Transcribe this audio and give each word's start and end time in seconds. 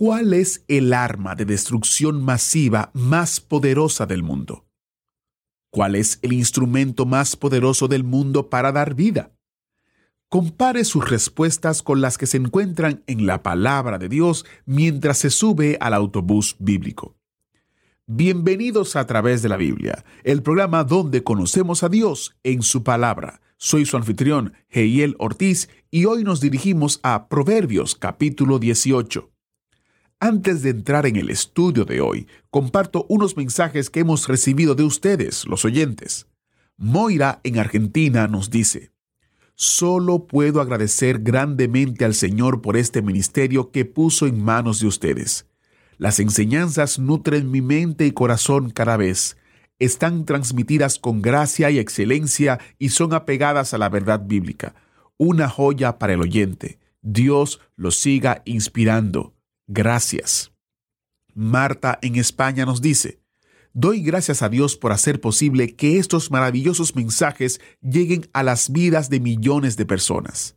¿Cuál 0.00 0.32
es 0.32 0.64
el 0.68 0.92
arma 0.92 1.34
de 1.34 1.44
destrucción 1.44 2.22
masiva 2.22 2.92
más 2.94 3.40
poderosa 3.40 4.06
del 4.06 4.22
mundo? 4.22 4.64
¿Cuál 5.70 5.96
es 5.96 6.20
el 6.22 6.34
instrumento 6.34 7.04
más 7.04 7.34
poderoso 7.34 7.88
del 7.88 8.04
mundo 8.04 8.48
para 8.48 8.70
dar 8.70 8.94
vida? 8.94 9.32
Compare 10.28 10.84
sus 10.84 11.10
respuestas 11.10 11.82
con 11.82 12.00
las 12.00 12.16
que 12.16 12.26
se 12.26 12.36
encuentran 12.36 13.02
en 13.08 13.26
la 13.26 13.42
palabra 13.42 13.98
de 13.98 14.08
Dios 14.08 14.46
mientras 14.66 15.18
se 15.18 15.30
sube 15.30 15.76
al 15.80 15.94
autobús 15.94 16.54
bíblico. 16.60 17.16
Bienvenidos 18.06 18.94
a 18.94 19.04
través 19.04 19.42
de 19.42 19.48
la 19.48 19.56
Biblia, 19.56 20.04
el 20.22 20.44
programa 20.44 20.84
donde 20.84 21.24
conocemos 21.24 21.82
a 21.82 21.88
Dios 21.88 22.36
en 22.44 22.62
su 22.62 22.84
palabra. 22.84 23.40
Soy 23.56 23.84
su 23.84 23.96
anfitrión, 23.96 24.52
Heiel 24.68 25.16
Ortiz, 25.18 25.68
y 25.90 26.04
hoy 26.04 26.22
nos 26.22 26.40
dirigimos 26.40 27.00
a 27.02 27.28
Proverbios 27.28 27.96
capítulo 27.96 28.60
18. 28.60 29.32
Antes 30.20 30.62
de 30.62 30.70
entrar 30.70 31.06
en 31.06 31.14
el 31.14 31.30
estudio 31.30 31.84
de 31.84 32.00
hoy, 32.00 32.26
comparto 32.50 33.06
unos 33.08 33.36
mensajes 33.36 33.88
que 33.88 34.00
hemos 34.00 34.26
recibido 34.26 34.74
de 34.74 34.82
ustedes, 34.82 35.46
los 35.46 35.64
oyentes. 35.64 36.26
Moira 36.76 37.40
en 37.44 37.60
Argentina 37.60 38.26
nos 38.26 38.50
dice, 38.50 38.90
Solo 39.54 40.26
puedo 40.26 40.60
agradecer 40.60 41.20
grandemente 41.20 42.04
al 42.04 42.14
Señor 42.14 42.62
por 42.62 42.76
este 42.76 43.00
ministerio 43.00 43.70
que 43.70 43.84
puso 43.84 44.26
en 44.26 44.42
manos 44.42 44.80
de 44.80 44.88
ustedes. 44.88 45.46
Las 45.98 46.18
enseñanzas 46.18 46.98
nutren 46.98 47.52
mi 47.52 47.62
mente 47.62 48.04
y 48.04 48.10
corazón 48.10 48.70
cada 48.70 48.96
vez. 48.96 49.36
Están 49.78 50.24
transmitidas 50.24 50.98
con 50.98 51.22
gracia 51.22 51.70
y 51.70 51.78
excelencia 51.78 52.58
y 52.80 52.88
son 52.88 53.14
apegadas 53.14 53.72
a 53.72 53.78
la 53.78 53.88
verdad 53.88 54.22
bíblica. 54.26 54.74
Una 55.16 55.48
joya 55.48 55.98
para 55.98 56.14
el 56.14 56.20
oyente. 56.20 56.80
Dios 57.02 57.60
los 57.76 57.96
siga 57.96 58.42
inspirando. 58.44 59.37
Gracias. 59.68 60.50
Marta 61.34 61.98
en 62.00 62.16
España 62.16 62.64
nos 62.64 62.80
dice, 62.80 63.20
Doy 63.74 64.00
gracias 64.00 64.42
a 64.42 64.48
Dios 64.48 64.76
por 64.76 64.92
hacer 64.92 65.20
posible 65.20 65.76
que 65.76 65.98
estos 65.98 66.30
maravillosos 66.30 66.96
mensajes 66.96 67.60
lleguen 67.82 68.26
a 68.32 68.42
las 68.42 68.72
vidas 68.72 69.10
de 69.10 69.20
millones 69.20 69.76
de 69.76 69.84
personas. 69.84 70.56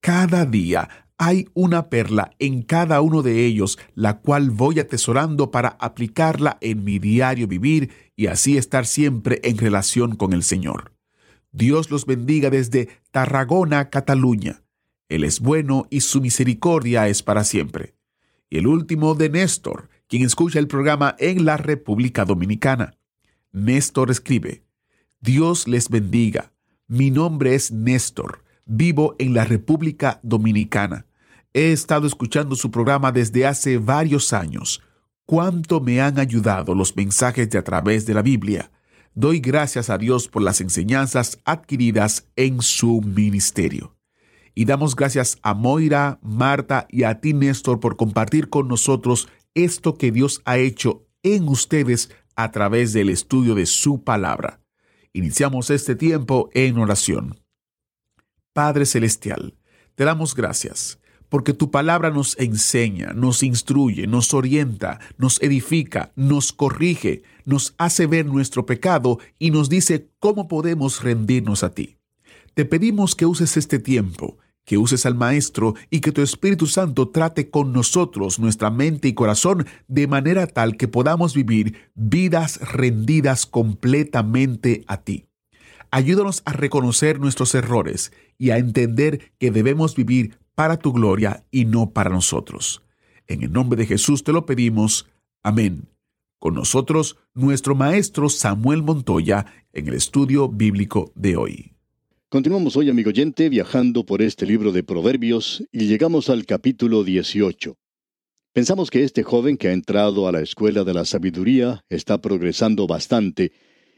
Cada 0.00 0.44
día 0.44 1.06
hay 1.16 1.48
una 1.54 1.88
perla 1.88 2.32
en 2.40 2.62
cada 2.62 3.00
uno 3.02 3.22
de 3.22 3.46
ellos, 3.46 3.78
la 3.94 4.18
cual 4.18 4.50
voy 4.50 4.80
atesorando 4.80 5.52
para 5.52 5.76
aplicarla 5.78 6.58
en 6.60 6.82
mi 6.82 6.98
diario 6.98 7.46
vivir 7.46 7.92
y 8.16 8.26
así 8.26 8.56
estar 8.56 8.84
siempre 8.84 9.40
en 9.44 9.58
relación 9.58 10.16
con 10.16 10.32
el 10.32 10.42
Señor. 10.42 10.92
Dios 11.52 11.90
los 11.90 12.04
bendiga 12.04 12.50
desde 12.50 12.88
Tarragona, 13.12 13.90
Cataluña. 13.90 14.64
Él 15.08 15.22
es 15.22 15.38
bueno 15.38 15.86
y 15.88 16.00
su 16.00 16.20
misericordia 16.20 17.06
es 17.06 17.22
para 17.22 17.44
siempre 17.44 17.99
y 18.50 18.58
el 18.58 18.66
último 18.66 19.14
de 19.14 19.30
Néstor, 19.30 19.88
quien 20.08 20.24
escucha 20.24 20.58
el 20.58 20.66
programa 20.66 21.14
en 21.20 21.44
la 21.44 21.56
República 21.56 22.24
Dominicana. 22.24 22.98
Néstor 23.52 24.10
escribe, 24.10 24.64
Dios 25.20 25.68
les 25.68 25.88
bendiga. 25.88 26.52
Mi 26.88 27.10
nombre 27.10 27.54
es 27.54 27.70
Néstor. 27.70 28.42
Vivo 28.66 29.14
en 29.18 29.34
la 29.34 29.44
República 29.44 30.18
Dominicana. 30.22 31.06
He 31.54 31.72
estado 31.72 32.06
escuchando 32.06 32.56
su 32.56 32.70
programa 32.70 33.12
desde 33.12 33.46
hace 33.46 33.78
varios 33.78 34.32
años. 34.32 34.82
Cuánto 35.26 35.80
me 35.80 36.00
han 36.00 36.18
ayudado 36.18 36.74
los 36.74 36.96
mensajes 36.96 37.48
de 37.50 37.58
a 37.58 37.62
través 37.62 38.04
de 38.06 38.14
la 38.14 38.22
Biblia. 38.22 38.72
Doy 39.14 39.40
gracias 39.40 39.90
a 39.90 39.98
Dios 39.98 40.28
por 40.28 40.42
las 40.42 40.60
enseñanzas 40.60 41.38
adquiridas 41.44 42.26
en 42.34 42.62
su 42.62 43.00
ministerio. 43.00 43.99
Y 44.54 44.64
damos 44.64 44.96
gracias 44.96 45.38
a 45.42 45.54
Moira, 45.54 46.18
Marta 46.22 46.86
y 46.90 47.04
a 47.04 47.20
ti, 47.20 47.32
Néstor, 47.32 47.80
por 47.80 47.96
compartir 47.96 48.48
con 48.48 48.68
nosotros 48.68 49.28
esto 49.54 49.96
que 49.96 50.12
Dios 50.12 50.42
ha 50.44 50.58
hecho 50.58 51.06
en 51.22 51.48
ustedes 51.48 52.10
a 52.36 52.50
través 52.50 52.92
del 52.92 53.08
estudio 53.08 53.54
de 53.54 53.66
su 53.66 54.02
palabra. 54.04 54.60
Iniciamos 55.12 55.70
este 55.70 55.94
tiempo 55.96 56.50
en 56.54 56.78
oración. 56.78 57.40
Padre 58.52 58.86
Celestial, 58.86 59.54
te 59.94 60.04
damos 60.04 60.34
gracias 60.34 61.00
porque 61.30 61.54
tu 61.54 61.70
palabra 61.70 62.10
nos 62.10 62.36
enseña, 62.38 63.12
nos 63.14 63.42
instruye, 63.42 64.06
nos 64.06 64.34
orienta, 64.34 64.98
nos 65.16 65.40
edifica, 65.40 66.12
nos 66.16 66.52
corrige, 66.52 67.22
nos 67.44 67.74
hace 67.78 68.06
ver 68.06 68.26
nuestro 68.26 68.66
pecado 68.66 69.18
y 69.38 69.52
nos 69.52 69.70
dice 69.70 70.10
cómo 70.18 70.48
podemos 70.48 71.02
rendirnos 71.02 71.62
a 71.62 71.72
ti. 71.72 71.99
Te 72.54 72.64
pedimos 72.64 73.14
que 73.14 73.26
uses 73.26 73.56
este 73.56 73.78
tiempo, 73.78 74.38
que 74.64 74.76
uses 74.76 75.06
al 75.06 75.14
Maestro 75.14 75.74
y 75.88 76.00
que 76.00 76.12
tu 76.12 76.22
Espíritu 76.22 76.66
Santo 76.66 77.08
trate 77.08 77.50
con 77.50 77.72
nosotros, 77.72 78.38
nuestra 78.38 78.70
mente 78.70 79.08
y 79.08 79.14
corazón, 79.14 79.66
de 79.88 80.06
manera 80.06 80.46
tal 80.46 80.76
que 80.76 80.88
podamos 80.88 81.34
vivir 81.34 81.90
vidas 81.94 82.60
rendidas 82.72 83.46
completamente 83.46 84.84
a 84.86 85.02
ti. 85.02 85.26
Ayúdanos 85.90 86.42
a 86.44 86.52
reconocer 86.52 87.18
nuestros 87.18 87.54
errores 87.54 88.12
y 88.38 88.50
a 88.50 88.58
entender 88.58 89.32
que 89.38 89.50
debemos 89.50 89.96
vivir 89.96 90.38
para 90.54 90.76
tu 90.76 90.92
gloria 90.92 91.44
y 91.50 91.64
no 91.64 91.90
para 91.90 92.10
nosotros. 92.10 92.82
En 93.26 93.42
el 93.42 93.52
nombre 93.52 93.76
de 93.76 93.86
Jesús 93.86 94.22
te 94.24 94.32
lo 94.32 94.46
pedimos. 94.46 95.08
Amén. 95.42 95.88
Con 96.38 96.54
nosotros, 96.54 97.16
nuestro 97.34 97.74
maestro 97.74 98.28
Samuel 98.28 98.82
Montoya 98.82 99.46
en 99.72 99.88
el 99.88 99.94
estudio 99.94 100.48
bíblico 100.48 101.12
de 101.14 101.36
hoy. 101.36 101.69
Continuamos 102.32 102.76
hoy, 102.76 102.88
amigo 102.88 103.08
oyente, 103.08 103.48
viajando 103.48 104.06
por 104.06 104.22
este 104.22 104.46
libro 104.46 104.70
de 104.70 104.84
Proverbios 104.84 105.64
y 105.72 105.88
llegamos 105.88 106.30
al 106.30 106.46
capítulo 106.46 107.02
18. 107.02 107.76
Pensamos 108.52 108.88
que 108.88 109.02
este 109.02 109.24
joven 109.24 109.56
que 109.56 109.66
ha 109.66 109.72
entrado 109.72 110.28
a 110.28 110.30
la 110.30 110.40
escuela 110.40 110.84
de 110.84 110.94
la 110.94 111.04
sabiduría 111.04 111.84
está 111.88 112.20
progresando 112.20 112.86
bastante 112.86 113.50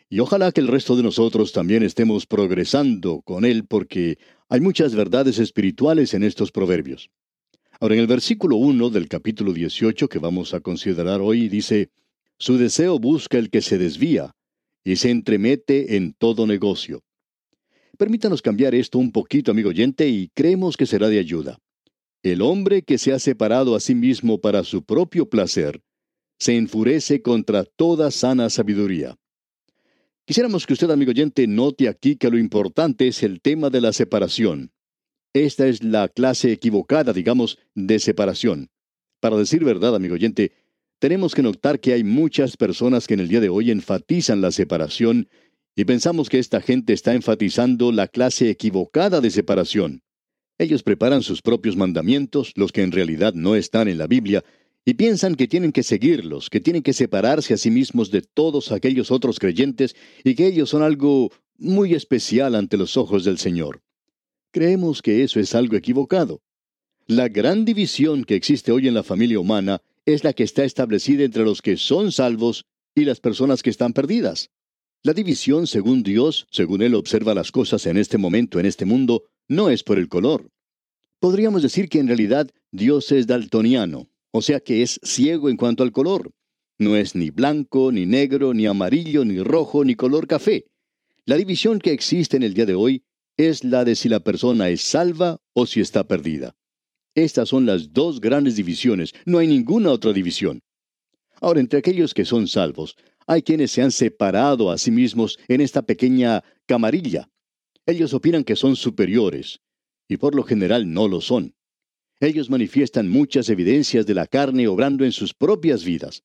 y 0.08 0.20
ojalá 0.20 0.50
que 0.50 0.62
el 0.62 0.68
resto 0.68 0.96
de 0.96 1.02
nosotros 1.02 1.52
también 1.52 1.82
estemos 1.82 2.24
progresando 2.24 3.20
con 3.20 3.44
él 3.44 3.66
porque 3.66 4.16
hay 4.48 4.62
muchas 4.62 4.94
verdades 4.94 5.38
espirituales 5.38 6.14
en 6.14 6.22
estos 6.22 6.52
proverbios. 6.52 7.10
Ahora, 7.80 7.96
en 7.96 8.00
el 8.00 8.06
versículo 8.06 8.56
1 8.56 8.88
del 8.88 9.08
capítulo 9.08 9.52
18 9.52 10.08
que 10.08 10.18
vamos 10.18 10.54
a 10.54 10.60
considerar 10.60 11.20
hoy 11.20 11.50
dice, 11.50 11.90
Su 12.38 12.56
deseo 12.56 12.98
busca 12.98 13.36
el 13.36 13.50
que 13.50 13.60
se 13.60 13.76
desvía 13.76 14.34
y 14.84 14.96
se 14.96 15.10
entremete 15.10 15.96
en 15.96 16.14
todo 16.14 16.46
negocio. 16.46 17.02
Permítanos 18.02 18.42
cambiar 18.42 18.74
esto 18.74 18.98
un 18.98 19.12
poquito, 19.12 19.52
amigo 19.52 19.68
oyente, 19.68 20.08
y 20.08 20.28
creemos 20.34 20.76
que 20.76 20.86
será 20.86 21.08
de 21.08 21.20
ayuda. 21.20 21.58
El 22.24 22.42
hombre 22.42 22.82
que 22.82 22.98
se 22.98 23.12
ha 23.12 23.20
separado 23.20 23.76
a 23.76 23.80
sí 23.80 23.94
mismo 23.94 24.40
para 24.40 24.64
su 24.64 24.82
propio 24.82 25.30
placer, 25.30 25.80
se 26.36 26.56
enfurece 26.56 27.22
contra 27.22 27.62
toda 27.62 28.10
sana 28.10 28.50
sabiduría. 28.50 29.14
Quisiéramos 30.24 30.66
que 30.66 30.72
usted, 30.72 30.90
amigo 30.90 31.12
oyente, 31.12 31.46
note 31.46 31.88
aquí 31.88 32.16
que 32.16 32.28
lo 32.28 32.38
importante 32.38 33.06
es 33.06 33.22
el 33.22 33.40
tema 33.40 33.70
de 33.70 33.80
la 33.80 33.92
separación. 33.92 34.72
Esta 35.32 35.68
es 35.68 35.84
la 35.84 36.08
clase 36.08 36.50
equivocada, 36.50 37.12
digamos, 37.12 37.56
de 37.76 38.00
separación. 38.00 38.68
Para 39.20 39.36
decir 39.36 39.62
verdad, 39.62 39.94
amigo 39.94 40.14
oyente, 40.14 40.50
tenemos 40.98 41.36
que 41.36 41.42
notar 41.42 41.78
que 41.78 41.92
hay 41.92 42.02
muchas 42.02 42.56
personas 42.56 43.06
que 43.06 43.14
en 43.14 43.20
el 43.20 43.28
día 43.28 43.40
de 43.40 43.48
hoy 43.48 43.70
enfatizan 43.70 44.40
la 44.40 44.50
separación 44.50 45.28
y 45.74 45.84
pensamos 45.84 46.28
que 46.28 46.38
esta 46.38 46.60
gente 46.60 46.92
está 46.92 47.14
enfatizando 47.14 47.92
la 47.92 48.08
clase 48.08 48.50
equivocada 48.50 49.20
de 49.20 49.30
separación. 49.30 50.02
Ellos 50.58 50.82
preparan 50.82 51.22
sus 51.22 51.40
propios 51.42 51.76
mandamientos, 51.76 52.52
los 52.56 52.72
que 52.72 52.82
en 52.82 52.92
realidad 52.92 53.32
no 53.34 53.56
están 53.56 53.88
en 53.88 53.98
la 53.98 54.06
Biblia, 54.06 54.44
y 54.84 54.94
piensan 54.94 55.34
que 55.34 55.48
tienen 55.48 55.72
que 55.72 55.82
seguirlos, 55.82 56.50
que 56.50 56.60
tienen 56.60 56.82
que 56.82 56.92
separarse 56.92 57.54
a 57.54 57.56
sí 57.56 57.70
mismos 57.70 58.10
de 58.10 58.22
todos 58.22 58.72
aquellos 58.72 59.10
otros 59.10 59.38
creyentes 59.38 59.94
y 60.24 60.34
que 60.34 60.46
ellos 60.46 60.70
son 60.70 60.82
algo 60.82 61.30
muy 61.56 61.94
especial 61.94 62.54
ante 62.54 62.76
los 62.76 62.96
ojos 62.96 63.24
del 63.24 63.38
Señor. 63.38 63.82
Creemos 64.50 65.00
que 65.00 65.22
eso 65.22 65.40
es 65.40 65.54
algo 65.54 65.76
equivocado. 65.76 66.42
La 67.06 67.28
gran 67.28 67.64
división 67.64 68.24
que 68.24 68.34
existe 68.34 68.72
hoy 68.72 68.88
en 68.88 68.94
la 68.94 69.02
familia 69.02 69.38
humana 69.38 69.80
es 70.04 70.24
la 70.24 70.32
que 70.32 70.42
está 70.42 70.64
establecida 70.64 71.22
entre 71.24 71.44
los 71.44 71.62
que 71.62 71.76
son 71.76 72.12
salvos 72.12 72.64
y 72.94 73.04
las 73.04 73.20
personas 73.20 73.62
que 73.62 73.70
están 73.70 73.92
perdidas. 73.92 74.50
La 75.04 75.14
división 75.14 75.66
según 75.66 76.04
Dios, 76.04 76.46
según 76.52 76.80
Él 76.80 76.94
observa 76.94 77.34
las 77.34 77.50
cosas 77.50 77.86
en 77.86 77.96
este 77.96 78.18
momento, 78.18 78.60
en 78.60 78.66
este 78.66 78.84
mundo, 78.84 79.24
no 79.48 79.68
es 79.68 79.82
por 79.82 79.98
el 79.98 80.08
color. 80.08 80.48
Podríamos 81.18 81.62
decir 81.62 81.88
que 81.88 81.98
en 81.98 82.06
realidad 82.06 82.48
Dios 82.70 83.10
es 83.10 83.26
daltoniano, 83.26 84.08
o 84.30 84.42
sea 84.42 84.60
que 84.60 84.82
es 84.82 85.00
ciego 85.02 85.50
en 85.50 85.56
cuanto 85.56 85.82
al 85.82 85.90
color. 85.90 86.30
No 86.78 86.94
es 86.94 87.16
ni 87.16 87.30
blanco, 87.30 87.90
ni 87.90 88.06
negro, 88.06 88.54
ni 88.54 88.66
amarillo, 88.66 89.24
ni 89.24 89.40
rojo, 89.40 89.84
ni 89.84 89.96
color 89.96 90.28
café. 90.28 90.66
La 91.24 91.36
división 91.36 91.80
que 91.80 91.92
existe 91.92 92.36
en 92.36 92.44
el 92.44 92.54
día 92.54 92.66
de 92.66 92.74
hoy 92.74 93.04
es 93.36 93.64
la 93.64 93.84
de 93.84 93.96
si 93.96 94.08
la 94.08 94.20
persona 94.20 94.68
es 94.68 94.82
salva 94.82 95.40
o 95.52 95.66
si 95.66 95.80
está 95.80 96.06
perdida. 96.06 96.54
Estas 97.16 97.48
son 97.48 97.66
las 97.66 97.92
dos 97.92 98.20
grandes 98.20 98.54
divisiones, 98.54 99.14
no 99.26 99.38
hay 99.38 99.48
ninguna 99.48 99.90
otra 99.90 100.12
división. 100.12 100.62
Ahora, 101.40 101.58
entre 101.58 101.80
aquellos 101.80 102.14
que 102.14 102.24
son 102.24 102.46
salvos, 102.46 102.96
hay 103.26 103.42
quienes 103.42 103.70
se 103.70 103.82
han 103.82 103.90
separado 103.90 104.70
a 104.70 104.78
sí 104.78 104.90
mismos 104.90 105.38
en 105.48 105.60
esta 105.60 105.82
pequeña 105.82 106.42
camarilla. 106.66 107.28
Ellos 107.86 108.14
opinan 108.14 108.44
que 108.44 108.56
son 108.56 108.76
superiores, 108.76 109.60
y 110.08 110.16
por 110.16 110.34
lo 110.34 110.42
general 110.42 110.92
no 110.92 111.08
lo 111.08 111.20
son. 111.20 111.54
Ellos 112.20 112.50
manifiestan 112.50 113.08
muchas 113.08 113.48
evidencias 113.48 114.06
de 114.06 114.14
la 114.14 114.26
carne 114.26 114.68
obrando 114.68 115.04
en 115.04 115.12
sus 115.12 115.34
propias 115.34 115.84
vidas. 115.84 116.22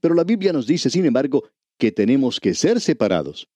Pero 0.00 0.14
la 0.14 0.24
Biblia 0.24 0.52
nos 0.52 0.66
dice, 0.66 0.88
sin 0.88 1.04
embargo, 1.04 1.50
que 1.78 1.92
tenemos 1.92 2.40
que 2.40 2.54
ser 2.54 2.80
separados. 2.80 3.48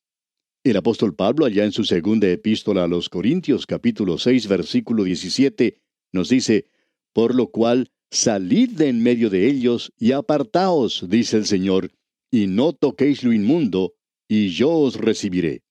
El 0.64 0.76
apóstol 0.76 1.14
Pablo, 1.14 1.46
allá 1.46 1.64
en 1.64 1.72
su 1.72 1.84
segunda 1.84 2.28
epístola 2.28 2.84
a 2.84 2.88
los 2.88 3.08
Corintios, 3.08 3.64
capítulo 3.64 4.18
6, 4.18 4.48
versículo 4.48 5.04
17, 5.04 5.80
nos 6.12 6.28
dice, 6.28 6.66
Por 7.12 7.34
lo 7.34 7.46
cual, 7.50 7.90
salid 8.10 8.70
de 8.70 8.88
en 8.88 9.02
medio 9.02 9.30
de 9.30 9.46
ellos 9.46 9.92
y 9.98 10.12
apartaos, 10.12 11.06
dice 11.08 11.36
el 11.36 11.46
Señor, 11.46 11.90
y 12.30 12.46
no 12.46 12.72
toquéis 12.72 13.24
lo 13.24 13.32
inmundo, 13.32 13.94
y 14.28 14.48
yo 14.48 14.70
os 14.70 14.96
recibiré. 14.96 15.62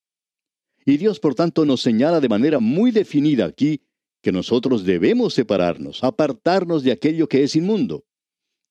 Y 0.85 0.97
Dios, 0.97 1.19
por 1.19 1.35
tanto, 1.35 1.65
nos 1.65 1.81
señala 1.81 2.19
de 2.19 2.29
manera 2.29 2.59
muy 2.59 2.91
definida 2.91 3.45
aquí 3.45 3.81
que 4.21 4.31
nosotros 4.31 4.83
debemos 4.83 5.33
separarnos, 5.33 6.03
apartarnos 6.03 6.83
de 6.83 6.91
aquello 6.91 7.27
que 7.27 7.43
es 7.43 7.55
inmundo. 7.55 8.05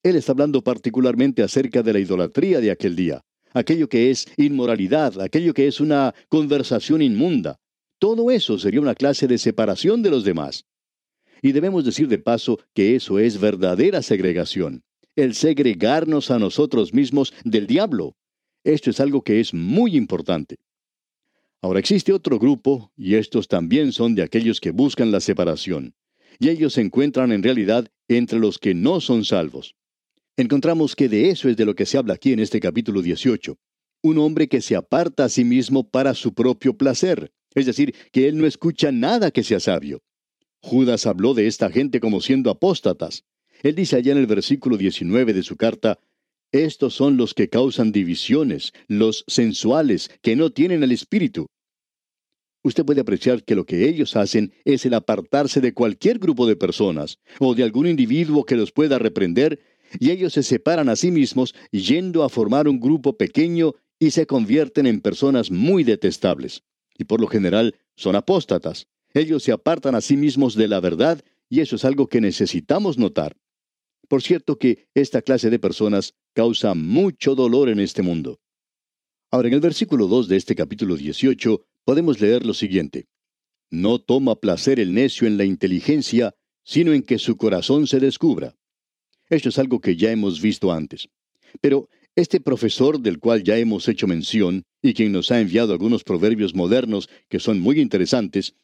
Él 0.03 0.17
está 0.17 0.33
hablando 0.33 0.63
particularmente 0.63 1.43
acerca 1.43 1.83
de 1.83 1.93
la 1.93 1.99
idolatría 1.99 2.61
de 2.61 2.71
aquel 2.71 2.97
día, 2.97 3.23
aquello 3.53 3.89
que 3.89 4.11
es 4.11 4.27
inmoralidad, 4.37 5.21
aquello 5.21 5.55
que 5.55 5.67
es 5.67 5.81
una 5.81 6.15
conversación 6.29 7.03
inmunda. 7.03 7.59
Todo 7.99 8.31
eso 8.31 8.59
sería 8.59 8.81
una 8.81 8.95
clase 8.95 9.27
de 9.27 9.39
separación 9.39 10.03
de 10.03 10.11
los 10.11 10.25
demás. 10.25 10.65
Y 11.43 11.53
debemos 11.53 11.85
decir 11.85 12.09
de 12.09 12.19
paso 12.19 12.59
que 12.75 12.97
eso 12.97 13.19
es 13.19 13.41
verdadera 13.41 14.03
segregación, 14.03 14.83
el 15.17 15.35
segregarnos 15.35 16.31
a 16.31 16.39
nosotros 16.39 16.95
mismos 16.95 17.33
del 17.45 17.67
diablo. 17.67 18.17
Esto 18.65 18.91
es 18.91 19.01
algo 19.01 19.23
que 19.23 19.41
es 19.41 19.55
muy 19.55 19.97
importante. 19.97 20.57
Ahora 21.63 21.81
existe 21.81 22.13
otro 22.13 22.39
grupo, 22.39 22.93
y 22.97 23.15
estos 23.15 23.49
también 23.49 23.93
son 23.93 24.15
de 24.15 24.23
aquellos 24.23 24.61
que 24.61 24.71
buscan 24.71 25.11
la 25.11 25.21
separación, 25.21 25.95
y 26.39 26.51
ellos 26.51 26.75
se 26.75 26.83
encuentran 26.83 27.33
en 27.33 27.43
realidad 27.43 27.89
entre 28.09 28.39
los 28.39 28.59
que 28.59 28.75
no 28.75 29.01
son 29.01 29.25
salvos. 29.25 29.75
Encontramos 30.37 30.95
que 30.95 31.09
de 31.09 31.31
eso 31.31 31.49
es 31.49 31.57
de 31.57 31.65
lo 31.65 31.75
que 31.75 31.87
se 31.87 31.97
habla 31.97 32.15
aquí 32.15 32.33
en 32.33 32.41
este 32.41 32.61
capítulo 32.61 33.01
18. 33.01 33.57
Un 34.03 34.19
hombre 34.19 34.49
que 34.49 34.61
se 34.61 34.77
aparta 34.77 35.25
a 35.25 35.29
sí 35.31 35.45
mismo 35.45 35.89
para 35.89 36.13
su 36.15 36.35
propio 36.35 36.77
placer, 36.77 37.33
es 37.55 37.65
decir, 37.65 37.95
que 38.13 38.29
él 38.29 38.37
no 38.37 38.47
escucha 38.47 38.93
nada 38.93 39.31
que 39.31 39.43
sea 39.43 39.61
sabio. 39.61 40.03
Judas 40.61 41.07
habló 41.07 41.33
de 41.33 41.47
esta 41.47 41.71
gente 41.71 42.01
como 42.01 42.21
siendo 42.21 42.51
apóstatas. 42.51 43.25
Él 43.63 43.75
dice 43.75 43.97
allá 43.97 44.13
en 44.13 44.19
el 44.19 44.27
versículo 44.27 44.77
19 44.77 45.33
de 45.33 45.43
su 45.43 45.57
carta, 45.57 45.99
estos 46.53 46.95
son 46.95 47.17
los 47.17 47.35
que 47.35 47.49
causan 47.49 47.93
divisiones, 47.93 48.73
los 48.87 49.25
sensuales, 49.27 50.11
que 50.23 50.37
no 50.37 50.51
tienen 50.51 50.83
el 50.83 50.93
espíritu. 50.93 51.47
Usted 52.63 52.85
puede 52.85 53.01
apreciar 53.01 53.45
que 53.45 53.55
lo 53.55 53.65
que 53.65 53.89
ellos 53.89 54.17
hacen 54.17 54.53
es 54.65 54.87
el 54.87 54.95
apartarse 54.95 55.61
de 55.61 55.75
cualquier 55.75 56.19
grupo 56.19 56.47
de 56.47 56.57
personas 56.57 57.19
o 57.39 57.55
de 57.55 57.63
algún 57.63 57.87
individuo 57.87 58.45
que 58.45 58.57
los 58.57 58.73
pueda 58.73 58.99
reprender, 58.99 59.61
y 60.01 60.11
ellos 60.11 60.33
se 60.33 60.43
separan 60.43 60.89
a 60.89 60.97
sí 60.97 61.11
mismos 61.13 61.55
yendo 61.71 62.25
a 62.25 62.29
formar 62.29 62.67
un 62.67 62.81
grupo 62.81 63.17
pequeño 63.17 63.75
y 63.99 64.11
se 64.11 64.27
convierten 64.27 64.87
en 64.87 65.01
personas 65.01 65.51
muy 65.51 65.85
detestables. 65.85 66.63
Y 66.99 67.05
por 67.05 67.21
lo 67.21 67.29
general 67.29 67.77
son 67.95 68.17
apóstatas. 68.17 68.89
Ellos 69.15 69.43
se 69.43 69.53
apartan 69.53 69.95
a 69.95 70.01
sí 70.01 70.17
mismos 70.17 70.55
de 70.57 70.69
la 70.69 70.81
verdad 70.81 71.23
y 71.49 71.61
eso 71.61 71.77
es 71.77 71.85
algo 71.85 72.09
que 72.09 72.21
necesitamos 72.21 72.99
notar. 72.99 73.37
Por 74.09 74.23
cierto 74.23 74.59
que 74.59 74.89
esta 74.95 75.23
clase 75.23 75.51
de 75.51 75.59
personas 75.59 76.15
causa 76.35 76.75
mucho 76.75 77.35
dolor 77.35 77.69
en 77.69 77.81
este 77.81 78.03
mundo. 78.03 78.41
Ahora, 79.31 79.49
en 79.49 79.55
el 79.55 79.61
versículo 79.61 80.07
2 80.07 80.29
de 80.29 80.37
este 80.37 80.55
capítulo 80.55 80.97
18 80.97 81.65
podemos 81.85 82.21
leer 82.21 82.47
lo 82.47 82.55
siguiente. 82.55 83.07
No 83.71 83.99
toma 83.99 84.37
placer 84.37 84.79
el 84.79 84.95
necio 84.95 85.27
en 85.27 85.37
la 85.37 85.45
inteligencia, 85.45 86.35
sino 86.63 86.93
en 86.93 87.03
que 87.03 87.19
su 87.19 87.37
corazón 87.37 87.87
se 87.87 88.01
descubra. 88.01 88.55
Esto 89.29 89.49
es 89.49 89.59
algo 89.59 89.81
que 89.81 89.97
ya 89.97 90.13
hemos 90.13 90.41
visto 90.41 90.73
antes. 90.73 91.09
Pero 91.61 91.89
este 92.15 92.41
profesor 92.41 93.01
del 93.01 93.19
cual 93.19 93.43
ya 93.43 93.59
hemos 93.59 93.89
hecho 93.89 94.07
mención, 94.07 94.65
y 94.83 94.95
quien 94.95 95.13
nos 95.13 95.31
ha 95.31 95.41
enviado 95.41 95.73
algunos 95.73 96.05
proverbios 96.05 96.55
modernos 96.55 97.09
que 97.29 97.41
son 97.41 97.61
muy 97.61 97.81
interesantes, 97.81 98.55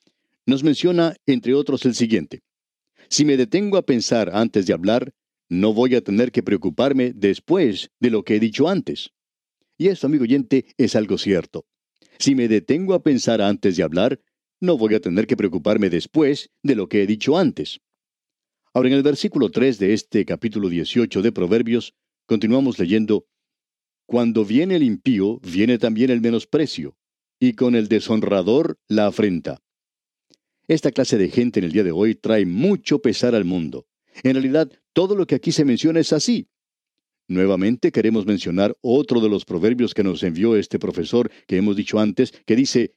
nos 0.46 0.62
menciona, 0.62 1.16
entre 1.26 1.54
otros, 1.54 1.84
el 1.84 1.94
siguiente. 1.94 2.40
Si 3.08 3.24
me 3.24 3.36
detengo 3.36 3.76
a 3.76 3.82
pensar 3.82 4.30
antes 4.32 4.66
de 4.66 4.72
hablar, 4.72 5.12
no 5.52 5.74
voy 5.74 5.94
a 5.94 6.00
tener 6.00 6.32
que 6.32 6.42
preocuparme 6.42 7.12
después 7.14 7.90
de 8.00 8.08
lo 8.08 8.24
que 8.24 8.36
he 8.36 8.40
dicho 8.40 8.68
antes. 8.68 9.10
Y 9.76 9.88
esto, 9.88 10.06
amigo 10.06 10.22
oyente, 10.22 10.64
es 10.78 10.96
algo 10.96 11.18
cierto. 11.18 11.66
Si 12.18 12.34
me 12.34 12.48
detengo 12.48 12.94
a 12.94 13.02
pensar 13.02 13.42
antes 13.42 13.76
de 13.76 13.82
hablar, 13.82 14.18
no 14.60 14.78
voy 14.78 14.94
a 14.94 15.00
tener 15.00 15.26
que 15.26 15.36
preocuparme 15.36 15.90
después 15.90 16.50
de 16.62 16.74
lo 16.74 16.88
que 16.88 17.02
he 17.02 17.06
dicho 17.06 17.36
antes. 17.36 17.80
Ahora, 18.72 18.88
en 18.88 18.94
el 18.94 19.02
versículo 19.02 19.50
3 19.50 19.78
de 19.78 19.92
este 19.92 20.24
capítulo 20.24 20.70
18 20.70 21.20
de 21.20 21.32
Proverbios, 21.32 21.92
continuamos 22.24 22.78
leyendo, 22.78 23.26
Cuando 24.06 24.46
viene 24.46 24.76
el 24.76 24.82
impío, 24.82 25.38
viene 25.40 25.76
también 25.76 26.08
el 26.08 26.22
menosprecio, 26.22 26.96
y 27.38 27.52
con 27.52 27.74
el 27.74 27.88
deshonrador 27.88 28.78
la 28.88 29.08
afrenta. 29.08 29.60
Esta 30.66 30.92
clase 30.92 31.18
de 31.18 31.28
gente 31.28 31.60
en 31.60 31.64
el 31.66 31.72
día 31.72 31.84
de 31.84 31.92
hoy 31.92 32.14
trae 32.14 32.46
mucho 32.46 33.00
pesar 33.00 33.34
al 33.34 33.44
mundo. 33.44 33.86
En 34.22 34.32
realidad, 34.32 34.70
todo 34.92 35.14
lo 35.16 35.26
que 35.26 35.34
aquí 35.34 35.52
se 35.52 35.64
menciona 35.64 36.00
es 36.00 36.12
así. 36.12 36.48
Nuevamente 37.28 37.92
queremos 37.92 38.26
mencionar 38.26 38.76
otro 38.80 39.20
de 39.20 39.28
los 39.28 39.44
proverbios 39.44 39.94
que 39.94 40.04
nos 40.04 40.22
envió 40.22 40.56
este 40.56 40.78
profesor 40.78 41.30
que 41.46 41.56
hemos 41.56 41.76
dicho 41.76 41.98
antes, 41.98 42.32
que 42.46 42.56
dice, 42.56 42.94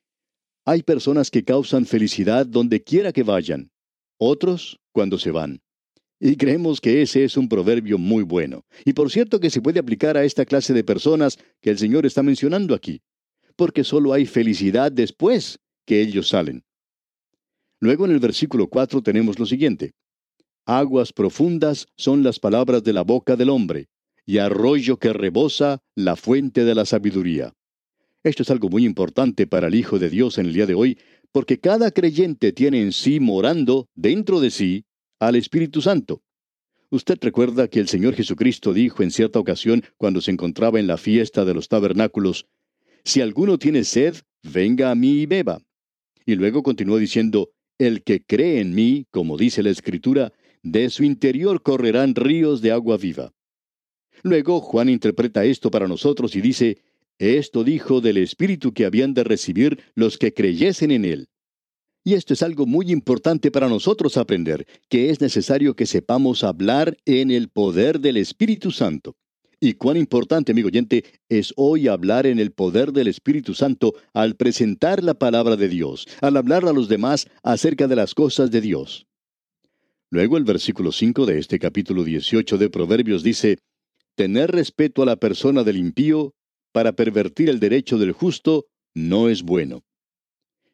hay 0.65 0.83
personas 0.83 1.29
que 1.29 1.43
causan 1.43 1.85
felicidad 1.85 2.45
donde 2.45 2.83
quiera 2.83 3.13
que 3.13 3.23
vayan, 3.23 3.71
otros 4.17 4.79
cuando 4.91 5.17
se 5.17 5.31
van. 5.31 5.61
Y 6.19 6.37
creemos 6.37 6.81
que 6.81 7.01
ese 7.01 7.23
es 7.23 7.37
un 7.37 7.47
proverbio 7.47 7.97
muy 7.97 8.23
bueno. 8.23 8.65
Y 8.83 8.93
por 8.93 9.11
cierto 9.11 9.39
que 9.39 9.49
se 9.49 9.61
puede 9.61 9.79
aplicar 9.79 10.17
a 10.17 10.23
esta 10.23 10.45
clase 10.45 10.73
de 10.73 10.83
personas 10.83 11.37
que 11.61 11.69
el 11.69 11.77
Señor 11.77 12.05
está 12.05 12.23
mencionando 12.23 12.73
aquí, 12.73 13.01
porque 13.55 13.83
solo 13.83 14.11
hay 14.13 14.25
felicidad 14.25 14.91
después 14.91 15.59
que 15.85 16.01
ellos 16.01 16.29
salen. 16.29 16.63
Luego 17.79 18.05
en 18.05 18.11
el 18.11 18.19
versículo 18.19 18.67
4 18.67 19.03
tenemos 19.03 19.37
lo 19.37 19.45
siguiente. 19.45 19.93
Aguas 20.67 21.13
profundas 21.13 21.87
son 21.95 22.23
las 22.23 22.39
palabras 22.39 22.83
de 22.83 22.91
la 22.91 23.03
boca 23.03 23.35
del 23.35 23.49
hombre, 23.49 23.87
y 24.25 24.39
arroyo 24.39 24.97
que 24.97 25.13
rebosa 25.13 25.83
la 25.93 26.15
fuente 26.15 26.65
de 26.65 26.73
la 26.73 26.85
sabiduría. 26.85 27.53
Esto 28.23 28.41
es 28.41 28.49
algo 28.49 28.69
muy 28.69 28.83
importante 28.83 29.45
para 29.45 29.67
el 29.67 29.75
Hijo 29.75 29.99
de 29.99 30.09
Dios 30.09 30.39
en 30.39 30.47
el 30.47 30.53
día 30.53 30.65
de 30.65 30.73
hoy, 30.73 30.97
porque 31.31 31.59
cada 31.59 31.91
creyente 31.91 32.51
tiene 32.51 32.81
en 32.81 32.93
sí 32.93 33.19
morando, 33.19 33.89
dentro 33.93 34.39
de 34.39 34.49
sí, 34.49 34.85
al 35.19 35.35
Espíritu 35.35 35.83
Santo. 35.83 36.23
Usted 36.89 37.19
recuerda 37.21 37.67
que 37.67 37.79
el 37.79 37.87
Señor 37.87 38.15
Jesucristo 38.15 38.73
dijo 38.73 39.03
en 39.03 39.11
cierta 39.11 39.37
ocasión, 39.37 39.83
cuando 39.97 40.19
se 40.19 40.31
encontraba 40.31 40.79
en 40.79 40.87
la 40.87 40.97
fiesta 40.97 41.45
de 41.45 41.53
los 41.53 41.67
tabernáculos, 41.67 42.47
Si 43.03 43.21
alguno 43.21 43.59
tiene 43.59 43.83
sed, 43.83 44.15
venga 44.41 44.89
a 44.89 44.95
mí 44.95 45.21
y 45.21 45.25
beba. 45.27 45.61
Y 46.25 46.33
luego 46.33 46.63
continuó 46.63 46.97
diciendo, 46.97 47.51
El 47.77 48.01
que 48.01 48.23
cree 48.23 48.61
en 48.61 48.73
mí, 48.73 49.05
como 49.11 49.37
dice 49.37 49.61
la 49.61 49.69
Escritura, 49.69 50.33
de 50.65 50.89
su 50.89 51.03
interior 51.03 51.61
correrán 51.61 52.15
ríos 52.15 52.59
de 52.59 52.71
agua 52.71 52.97
viva. 52.97 53.31
Luego 54.23 54.59
Juan 54.61 54.89
interpreta 54.89 55.45
esto 55.45 55.69
para 55.69 55.87
nosotros 55.87 56.35
y 56.35 56.41
dice, 56.41 56.79
esto 57.19 57.63
dijo 57.63 58.01
del 58.01 58.17
Espíritu 58.17 58.73
que 58.73 58.85
habían 58.85 59.13
de 59.13 59.23
recibir 59.23 59.79
los 59.93 60.17
que 60.17 60.33
creyesen 60.33 60.89
en 60.89 61.05
él. 61.05 61.29
Y 62.03 62.15
esto 62.15 62.33
es 62.33 62.41
algo 62.41 62.65
muy 62.65 62.91
importante 62.91 63.51
para 63.51 63.69
nosotros 63.69 64.17
aprender, 64.17 64.65
que 64.89 65.11
es 65.11 65.21
necesario 65.21 65.75
que 65.75 65.85
sepamos 65.85 66.43
hablar 66.43 66.97
en 67.05 67.29
el 67.29 67.49
poder 67.49 67.99
del 67.99 68.17
Espíritu 68.17 68.71
Santo. 68.71 69.15
Y 69.59 69.73
cuán 69.73 69.97
importante, 69.97 70.51
amigo 70.51 70.67
oyente, 70.67 71.05
es 71.29 71.53
hoy 71.57 71.87
hablar 71.87 72.25
en 72.25 72.39
el 72.39 72.51
poder 72.51 72.91
del 72.91 73.07
Espíritu 73.07 73.53
Santo 73.53 73.93
al 74.13 74.35
presentar 74.35 75.03
la 75.03 75.13
palabra 75.13 75.57
de 75.57 75.69
Dios, 75.69 76.07
al 76.21 76.37
hablar 76.37 76.65
a 76.65 76.73
los 76.73 76.89
demás 76.89 77.27
acerca 77.43 77.87
de 77.87 77.95
las 77.95 78.15
cosas 78.15 78.49
de 78.49 78.61
Dios. 78.61 79.05
Luego 80.11 80.37
el 80.37 80.43
versículo 80.43 80.91
5 80.91 81.25
de 81.25 81.39
este 81.39 81.57
capítulo 81.57 82.03
18 82.03 82.57
de 82.57 82.69
Proverbios 82.69 83.23
dice, 83.23 83.57
Tener 84.15 84.51
respeto 84.51 85.01
a 85.01 85.05
la 85.05 85.15
persona 85.15 85.63
del 85.63 85.77
impío 85.77 86.35
para 86.71 86.93
pervertir 86.93 87.49
el 87.49 87.59
derecho 87.59 87.97
del 87.97 88.11
justo 88.11 88.67
no 88.93 89.29
es 89.29 89.43
bueno. 89.43 89.83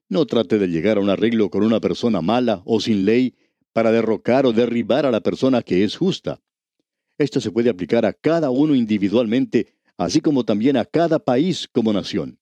No 0.10 0.26
trate 0.26 0.60
de 0.60 0.68
llegar 0.68 0.98
a 0.98 1.02
un 1.02 1.10
arreglo 1.10 1.50
con 1.50 1.64
una 1.64 1.80
persona 1.80 2.22
mala 2.22 2.62
o 2.66 2.82
sin 2.82 3.06
ley 3.06 3.36
para 3.72 3.92
derrocar 3.92 4.46
o 4.46 4.52
derribar 4.52 5.06
a 5.06 5.12
la 5.12 5.22
persona 5.22 5.62
que 5.62 5.84
es 5.84 5.96
justa. 5.96 6.42
Esto 7.18 7.40
se 7.40 7.52
puede 7.52 7.70
aplicar 7.70 8.06
a 8.06 8.14
cada 8.14 8.50
uno 8.50 8.76
individualmente, 8.76 9.76
así 9.96 10.20
como 10.20 10.44
también 10.44 10.76
a 10.76 10.86
cada 10.86 11.20
país 11.20 11.70
como 11.72 11.94
nación. 11.94 12.38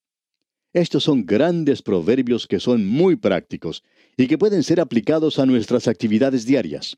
Estos 0.74 1.04
son 1.04 1.26
grandes 1.26 1.82
proverbios 1.82 2.48
que 2.48 2.60
son 2.60 2.86
muy 2.86 3.16
prácticos 3.16 3.84
y 4.20 4.28
que 4.28 4.38
pueden 4.38 4.64
ser 4.64 4.82
aplicados 4.82 5.40
a 5.40 5.46
nuestras 5.46 5.88
actividades 5.88 6.46
diarias. 6.46 6.98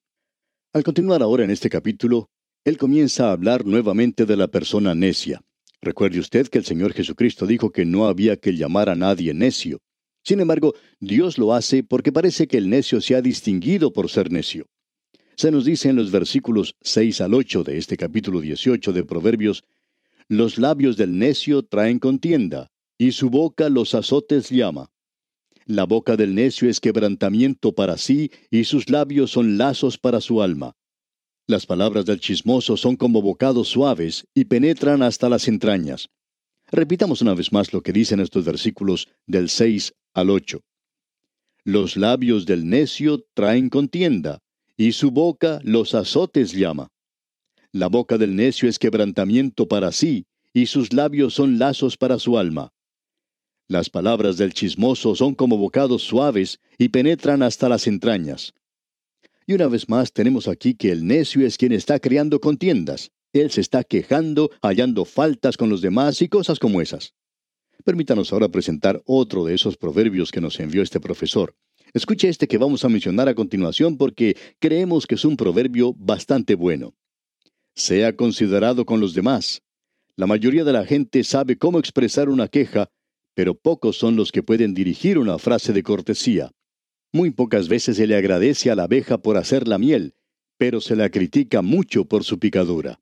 Al 0.73 0.83
continuar 0.83 1.21
ahora 1.21 1.43
en 1.43 1.51
este 1.51 1.69
capítulo, 1.69 2.31
él 2.65 2.79
comienza 2.79 3.27
a 3.27 3.33
hablar 3.33 3.63
nuevamente 3.63 4.25
de 4.25 4.35
la 4.35 4.47
persona 4.47 4.95
necia. 4.95 5.39
Recuerde 5.83 6.19
usted 6.19 6.47
que 6.47 6.57
el 6.57 6.65
Señor 6.65 6.93
Jesucristo 6.93 7.45
dijo 7.45 7.69
que 7.71 7.85
no 7.85 8.07
había 8.07 8.37
que 8.37 8.55
llamar 8.55 8.89
a 8.89 8.95
nadie 8.95 9.35
necio. 9.35 9.81
Sin 10.23 10.39
embargo, 10.39 10.73
Dios 10.99 11.37
lo 11.37 11.53
hace 11.53 11.83
porque 11.83 12.11
parece 12.11 12.47
que 12.47 12.57
el 12.57 12.69
necio 12.69 12.99
se 13.01 13.15
ha 13.15 13.21
distinguido 13.21 13.93
por 13.93 14.09
ser 14.09 14.31
necio. 14.31 14.65
Se 15.35 15.51
nos 15.51 15.63
dice 15.63 15.89
en 15.89 15.97
los 15.97 16.09
versículos 16.09 16.75
6 16.81 17.21
al 17.21 17.35
8 17.35 17.63
de 17.63 17.77
este 17.77 17.97
capítulo 17.97 18.41
18 18.41 18.93
de 18.93 19.03
Proverbios, 19.03 19.63
Los 20.27 20.57
labios 20.57 20.97
del 20.97 21.19
necio 21.19 21.61
traen 21.61 21.99
contienda, 21.99 22.71
y 22.97 23.11
su 23.11 23.29
boca 23.29 23.69
los 23.69 23.93
azotes 23.93 24.49
llama. 24.49 24.90
La 25.71 25.85
boca 25.85 26.17
del 26.17 26.35
necio 26.35 26.69
es 26.69 26.81
quebrantamiento 26.81 27.71
para 27.71 27.95
sí, 27.95 28.29
y 28.49 28.65
sus 28.65 28.89
labios 28.89 29.31
son 29.31 29.57
lazos 29.57 29.97
para 29.97 30.19
su 30.19 30.41
alma. 30.41 30.75
Las 31.47 31.65
palabras 31.65 32.05
del 32.05 32.19
chismoso 32.19 32.75
son 32.75 32.97
como 32.97 33.21
bocados 33.21 33.69
suaves 33.69 34.27
y 34.33 34.43
penetran 34.43 35.01
hasta 35.01 35.29
las 35.29 35.47
entrañas. 35.47 36.09
Repitamos 36.73 37.21
una 37.21 37.35
vez 37.35 37.53
más 37.53 37.71
lo 37.71 37.81
que 37.81 37.93
dicen 37.93 38.19
estos 38.19 38.43
versículos 38.43 39.07
del 39.25 39.47
6 39.47 39.93
al 40.13 40.31
8. 40.31 40.59
Los 41.63 41.95
labios 41.95 42.45
del 42.45 42.67
necio 42.67 43.25
traen 43.33 43.69
contienda, 43.69 44.39
y 44.75 44.91
su 44.91 45.09
boca 45.09 45.61
los 45.63 45.95
azotes 45.95 46.51
llama. 46.51 46.89
La 47.71 47.87
boca 47.87 48.17
del 48.17 48.35
necio 48.35 48.67
es 48.67 48.77
quebrantamiento 48.77 49.69
para 49.69 49.93
sí, 49.93 50.25
y 50.53 50.65
sus 50.65 50.91
labios 50.91 51.33
son 51.33 51.59
lazos 51.59 51.95
para 51.95 52.19
su 52.19 52.37
alma. 52.37 52.73
Las 53.71 53.89
palabras 53.89 54.35
del 54.35 54.53
chismoso 54.53 55.15
son 55.15 55.33
como 55.33 55.55
bocados 55.55 56.01
suaves 56.03 56.59
y 56.77 56.89
penetran 56.89 57.41
hasta 57.41 57.69
las 57.69 57.87
entrañas. 57.87 58.53
Y 59.47 59.53
una 59.53 59.69
vez 59.69 59.87
más 59.87 60.11
tenemos 60.11 60.49
aquí 60.49 60.73
que 60.73 60.91
el 60.91 61.07
necio 61.07 61.47
es 61.47 61.57
quien 61.57 61.71
está 61.71 61.97
creando 61.97 62.41
contiendas. 62.41 63.11
Él 63.31 63.49
se 63.49 63.61
está 63.61 63.85
quejando, 63.85 64.51
hallando 64.61 65.05
faltas 65.05 65.55
con 65.55 65.69
los 65.69 65.79
demás 65.79 66.21
y 66.21 66.27
cosas 66.27 66.59
como 66.59 66.81
esas. 66.81 67.13
Permítanos 67.85 68.33
ahora 68.33 68.49
presentar 68.49 69.01
otro 69.05 69.45
de 69.45 69.53
esos 69.55 69.77
proverbios 69.77 70.31
que 70.31 70.41
nos 70.41 70.59
envió 70.59 70.81
este 70.81 70.99
profesor. 70.99 71.55
Escuche 71.93 72.27
este 72.27 72.49
que 72.49 72.57
vamos 72.57 72.83
a 72.83 72.89
mencionar 72.89 73.29
a 73.29 73.35
continuación 73.35 73.95
porque 73.95 74.35
creemos 74.59 75.07
que 75.07 75.15
es 75.15 75.23
un 75.23 75.37
proverbio 75.37 75.93
bastante 75.93 76.55
bueno. 76.55 76.93
Sea 77.73 78.17
considerado 78.17 78.85
con 78.85 78.99
los 78.99 79.13
demás. 79.13 79.61
La 80.17 80.27
mayoría 80.27 80.65
de 80.65 80.73
la 80.73 80.85
gente 80.85 81.23
sabe 81.23 81.57
cómo 81.57 81.79
expresar 81.79 82.27
una 82.27 82.49
queja, 82.49 82.89
pero 83.41 83.55
pocos 83.55 83.97
son 83.97 84.15
los 84.15 84.31
que 84.31 84.43
pueden 84.43 84.75
dirigir 84.75 85.17
una 85.17 85.39
frase 85.39 85.73
de 85.73 85.81
cortesía. 85.81 86.51
Muy 87.11 87.31
pocas 87.31 87.67
veces 87.69 87.97
se 87.97 88.05
le 88.05 88.15
agradece 88.15 88.69
a 88.69 88.75
la 88.75 88.83
abeja 88.83 89.17
por 89.17 89.35
hacer 89.35 89.67
la 89.67 89.79
miel, 89.79 90.13
pero 90.59 90.79
se 90.79 90.95
la 90.95 91.09
critica 91.09 91.63
mucho 91.63 92.05
por 92.05 92.23
su 92.23 92.37
picadura. 92.37 93.01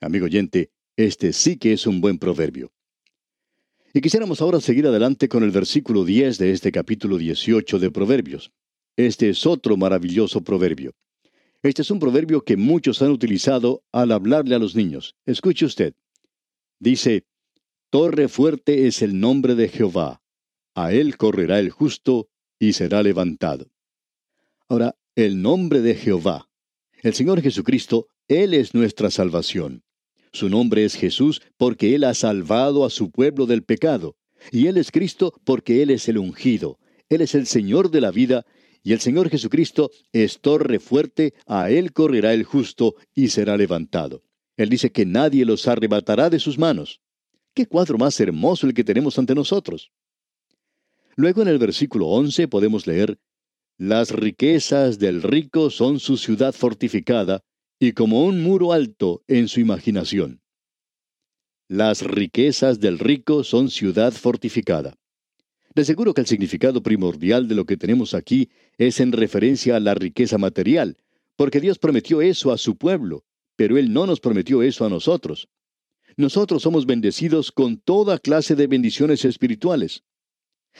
Amigo 0.00 0.24
oyente, 0.24 0.72
este 0.96 1.32
sí 1.32 1.58
que 1.58 1.72
es 1.74 1.86
un 1.86 2.00
buen 2.00 2.18
proverbio. 2.18 2.72
Y 3.94 4.00
quisiéramos 4.00 4.42
ahora 4.42 4.60
seguir 4.60 4.84
adelante 4.84 5.28
con 5.28 5.44
el 5.44 5.52
versículo 5.52 6.04
10 6.04 6.38
de 6.38 6.50
este 6.50 6.72
capítulo 6.72 7.16
18 7.16 7.78
de 7.78 7.92
Proverbios. 7.92 8.50
Este 8.96 9.28
es 9.28 9.46
otro 9.46 9.76
maravilloso 9.76 10.42
proverbio. 10.42 10.90
Este 11.62 11.82
es 11.82 11.90
un 11.92 12.00
proverbio 12.00 12.42
que 12.42 12.56
muchos 12.56 13.00
han 13.00 13.12
utilizado 13.12 13.84
al 13.92 14.10
hablarle 14.10 14.56
a 14.56 14.58
los 14.58 14.74
niños. 14.74 15.14
Escuche 15.24 15.66
usted. 15.66 15.94
Dice, 16.80 17.26
Torre 17.92 18.28
fuerte 18.28 18.86
es 18.86 19.02
el 19.02 19.20
nombre 19.20 19.54
de 19.54 19.68
Jehová. 19.68 20.22
A 20.74 20.94
él 20.94 21.18
correrá 21.18 21.58
el 21.58 21.68
justo 21.68 22.30
y 22.58 22.72
será 22.72 23.02
levantado. 23.02 23.66
Ahora, 24.66 24.96
el 25.14 25.42
nombre 25.42 25.82
de 25.82 25.94
Jehová. 25.94 26.48
El 27.02 27.12
Señor 27.12 27.42
Jesucristo, 27.42 28.06
Él 28.28 28.54
es 28.54 28.72
nuestra 28.72 29.10
salvación. 29.10 29.82
Su 30.32 30.48
nombre 30.48 30.86
es 30.86 30.94
Jesús 30.94 31.42
porque 31.58 31.94
Él 31.94 32.04
ha 32.04 32.14
salvado 32.14 32.86
a 32.86 32.88
su 32.88 33.10
pueblo 33.10 33.44
del 33.44 33.62
pecado. 33.62 34.16
Y 34.50 34.68
Él 34.68 34.78
es 34.78 34.90
Cristo 34.90 35.34
porque 35.44 35.82
Él 35.82 35.90
es 35.90 36.08
el 36.08 36.16
ungido. 36.16 36.78
Él 37.10 37.20
es 37.20 37.34
el 37.34 37.46
Señor 37.46 37.90
de 37.90 38.00
la 38.00 38.10
vida 38.10 38.46
y 38.82 38.94
el 38.94 39.00
Señor 39.00 39.28
Jesucristo 39.28 39.90
es 40.14 40.40
torre 40.40 40.80
fuerte, 40.80 41.34
a 41.44 41.68
Él 41.68 41.92
correrá 41.92 42.32
el 42.32 42.44
justo 42.44 42.94
y 43.14 43.28
será 43.28 43.58
levantado. 43.58 44.22
Él 44.56 44.70
dice 44.70 44.92
que 44.92 45.04
nadie 45.04 45.44
los 45.44 45.68
arrebatará 45.68 46.30
de 46.30 46.38
sus 46.38 46.58
manos. 46.58 47.02
¿Qué 47.54 47.66
cuadro 47.66 47.98
más 47.98 48.18
hermoso 48.18 48.66
el 48.66 48.72
que 48.72 48.84
tenemos 48.84 49.18
ante 49.18 49.34
nosotros? 49.34 49.92
Luego 51.16 51.42
en 51.42 51.48
el 51.48 51.58
versículo 51.58 52.06
11 52.06 52.48
podemos 52.48 52.86
leer, 52.86 53.18
Las 53.76 54.10
riquezas 54.10 54.98
del 54.98 55.22
rico 55.22 55.68
son 55.68 56.00
su 56.00 56.16
ciudad 56.16 56.54
fortificada, 56.54 57.42
y 57.78 57.92
como 57.92 58.24
un 58.24 58.42
muro 58.42 58.72
alto 58.72 59.22
en 59.26 59.48
su 59.48 59.60
imaginación. 59.60 60.40
Las 61.68 62.02
riquezas 62.02 62.80
del 62.80 62.98
rico 62.98 63.44
son 63.44 63.70
ciudad 63.70 64.12
fortificada. 64.12 64.94
De 65.74 65.84
seguro 65.84 66.14
que 66.14 66.20
el 66.20 66.26
significado 66.26 66.82
primordial 66.82 67.48
de 67.48 67.54
lo 67.54 67.64
que 67.64 67.76
tenemos 67.76 68.14
aquí 68.14 68.50
es 68.78 69.00
en 69.00 69.12
referencia 69.12 69.76
a 69.76 69.80
la 69.80 69.94
riqueza 69.94 70.38
material, 70.38 70.96
porque 71.36 71.60
Dios 71.60 71.78
prometió 71.78 72.22
eso 72.22 72.52
a 72.52 72.58
su 72.58 72.76
pueblo, 72.76 73.24
pero 73.56 73.76
Él 73.76 73.92
no 73.92 74.06
nos 74.06 74.20
prometió 74.20 74.62
eso 74.62 74.84
a 74.84 74.90
nosotros. 74.90 75.48
Nosotros 76.16 76.62
somos 76.62 76.86
bendecidos 76.86 77.52
con 77.52 77.78
toda 77.78 78.18
clase 78.18 78.54
de 78.54 78.66
bendiciones 78.66 79.24
espirituales. 79.24 80.04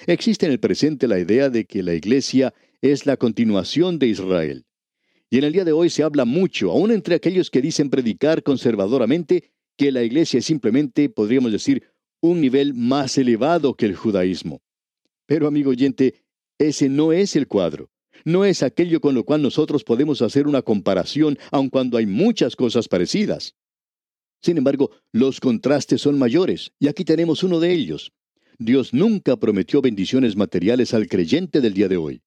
Existe 0.07 0.47
en 0.47 0.53
el 0.53 0.61
presente 0.61 1.09
la 1.09 1.19
idea 1.19 1.51
de 1.51 1.65
que 1.67 1.83
la 1.83 1.95
Iglesia 1.95 2.55
es 2.81 3.07
la 3.07 3.17
continuación 3.17 3.99
de 3.99 4.09
Israel. 4.09 4.65
Y 5.31 5.39
en 5.39 5.45
el 5.45 5.53
día 5.53 5.65
de 5.65 5.73
hoy 5.73 5.89
se 5.89 6.03
habla 6.03 6.25
mucho, 6.25 6.71
aún 6.71 6.91
entre 6.91 7.15
aquellos 7.15 7.51
que 7.51 7.63
dicen 7.63 7.89
predicar 7.89 8.43
conservadoramente, 8.43 9.53
que 9.77 9.91
la 9.93 10.03
Iglesia 10.03 10.39
es 10.39 10.45
simplemente, 10.45 11.09
podríamos 11.09 11.53
decir, 11.53 11.85
un 12.21 12.41
nivel 12.41 12.75
más 12.75 13.17
elevado 13.19 13.75
que 13.75 13.87
el 13.87 13.97
judaísmo. 13.97 14.63
Pero, 15.27 15.47
amigo 15.47 15.71
oyente, 15.71 16.25
ese 16.59 16.89
no 16.89 17.13
es 17.13 17.35
el 17.37 17.49
cuadro. 17.49 17.91
No 18.25 18.45
es 18.45 18.63
aquello 18.63 19.01
con 19.01 19.15
lo 19.15 19.25
cual 19.25 19.43
nosotros 19.43 19.85
podemos 19.85 20.23
hacer 20.23 20.47
una 20.47 20.63
comparación, 20.63 21.39
aun 21.51 21.71
cuando 21.71 21.97
hay 21.97 22.07
muchas 22.07 22.55
cosas 22.55 22.87
parecidas. 22.89 23.57
Sin 24.43 24.59
embargo, 24.59 24.91
los 25.13 25.39
contrastes 25.39 26.01
son 26.01 26.19
mayores, 26.19 26.73
y 26.81 26.89
aquí 26.89 27.05
tenemos 27.05 27.45
uno 27.45 27.61
de 27.61 27.73
ellos. 27.73 28.13
Dios 28.59 28.93
nunca 28.93 29.37
prometió 29.37 29.81
bendiciones 29.81 30.37
materiales 30.37 30.95
al 30.95 31.07
creyente 31.07 31.61
del 31.61 31.75
día 31.75 31.89
de 31.89 31.97
hoy. 31.97 32.23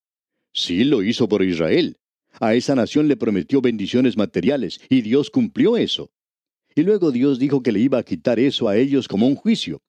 Sí 0.53 0.85
lo 0.85 1.03
hizo 1.03 1.27
por 1.27 1.43
Israel. 1.43 1.97
A 2.39 2.55
esa 2.55 2.73
nación 2.73 3.09
le 3.09 3.17
prometió 3.17 3.61
bendiciones 3.61 4.15
materiales 4.17 4.79
y 4.89 5.01
Dios 5.01 5.29
cumplió 5.29 5.75
eso. 5.75 6.09
Y 6.73 6.83
luego 6.83 7.11
Dios 7.11 7.37
dijo 7.37 7.61
que 7.61 7.73
le 7.73 7.79
iba 7.81 7.97
a 7.97 8.03
quitar 8.03 8.39
eso 8.39 8.67
a 8.69 8.77
ellos 8.77 9.07
como 9.07 9.27
un 9.27 9.35
juicio. 9.35 9.81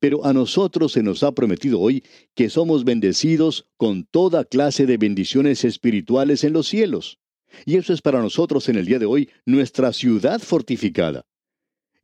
Pero 0.00 0.24
a 0.24 0.32
nosotros 0.32 0.92
se 0.92 1.02
nos 1.02 1.22
ha 1.22 1.32
prometido 1.32 1.80
hoy 1.80 2.04
que 2.34 2.50
somos 2.50 2.84
bendecidos 2.84 3.66
con 3.76 4.04
toda 4.04 4.44
clase 4.44 4.86
de 4.86 4.96
bendiciones 4.96 5.64
espirituales 5.64 6.44
en 6.44 6.52
los 6.52 6.68
cielos. 6.68 7.18
Y 7.64 7.76
eso 7.76 7.92
es 7.92 8.02
para 8.02 8.20
nosotros 8.20 8.68
en 8.68 8.76
el 8.76 8.86
día 8.86 8.98
de 8.98 9.06
hoy 9.06 9.30
nuestra 9.46 9.92
ciudad 9.92 10.40
fortificada. 10.40 11.24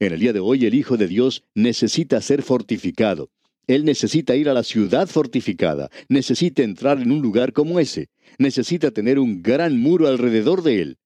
En 0.01 0.13
el 0.13 0.21
día 0.21 0.33
de 0.33 0.41
hoy 0.41 0.67
el 0.67 0.75
Hijo 0.75 0.97
de 0.97 1.07
Dios 1.07 1.45
necesita 1.55 2.21
ser 2.21 2.43
fortificado. 2.43 3.31
Él 3.67 3.85
necesita 3.85 4.37
ir 4.37 4.49
a 4.49 4.55
la 4.55 4.63
ciudad 4.63 5.07
fortificada, 5.07 5.91
necesita 6.09 6.63
entrar 6.63 7.01
en 7.01 7.11
un 7.13 7.23
lugar 7.23 7.53
como 7.53 7.81
ese, 7.81 8.11
necesita 8.39 8.91
tener 8.91 9.19
un 9.19 9.43
gran 9.43 9.79
muro 9.79 10.07
alrededor 10.07 10.63
de 10.63 10.83
él. 10.83 10.99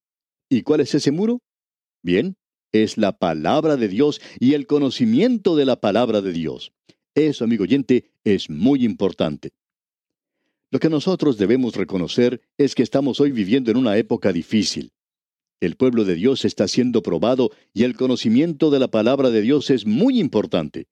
¿Y 0.48 0.62
cuál 0.62 0.80
es 0.80 0.94
ese 0.94 1.12
muro? 1.12 1.40
Bien, 2.02 2.36
es 2.72 2.98
la 2.98 3.16
palabra 3.16 3.76
de 3.76 3.88
Dios 3.88 4.20
y 4.40 4.54
el 4.54 4.66
conocimiento 4.66 5.54
de 5.54 5.66
la 5.66 5.80
palabra 5.80 6.20
de 6.20 6.32
Dios. 6.32 6.72
Eso, 7.14 7.44
amigo 7.44 7.64
oyente, 7.64 8.10
es 8.24 8.50
muy 8.50 8.84
importante. 8.84 9.50
Lo 10.70 10.80
que 10.80 10.90
nosotros 10.90 11.38
debemos 11.38 11.76
reconocer 11.76 12.42
es 12.58 12.74
que 12.74 12.82
estamos 12.82 13.20
hoy 13.20 13.32
viviendo 13.32 13.70
en 13.70 13.76
una 13.76 13.96
época 13.96 14.32
difícil. 14.32 14.92
El 15.60 15.76
pueblo 15.76 16.04
de 16.04 16.14
Dios 16.14 16.44
está 16.44 16.68
siendo 16.68 17.02
probado 17.02 17.50
y 17.74 17.84
el 17.84 17.96
conocimiento 17.96 18.70
de 18.70 18.78
la 18.78 18.88
palabra 18.88 19.30
de 19.30 19.42
Dios 19.42 19.70
es 19.70 19.86
muy 19.86 20.20
importante 20.20 20.86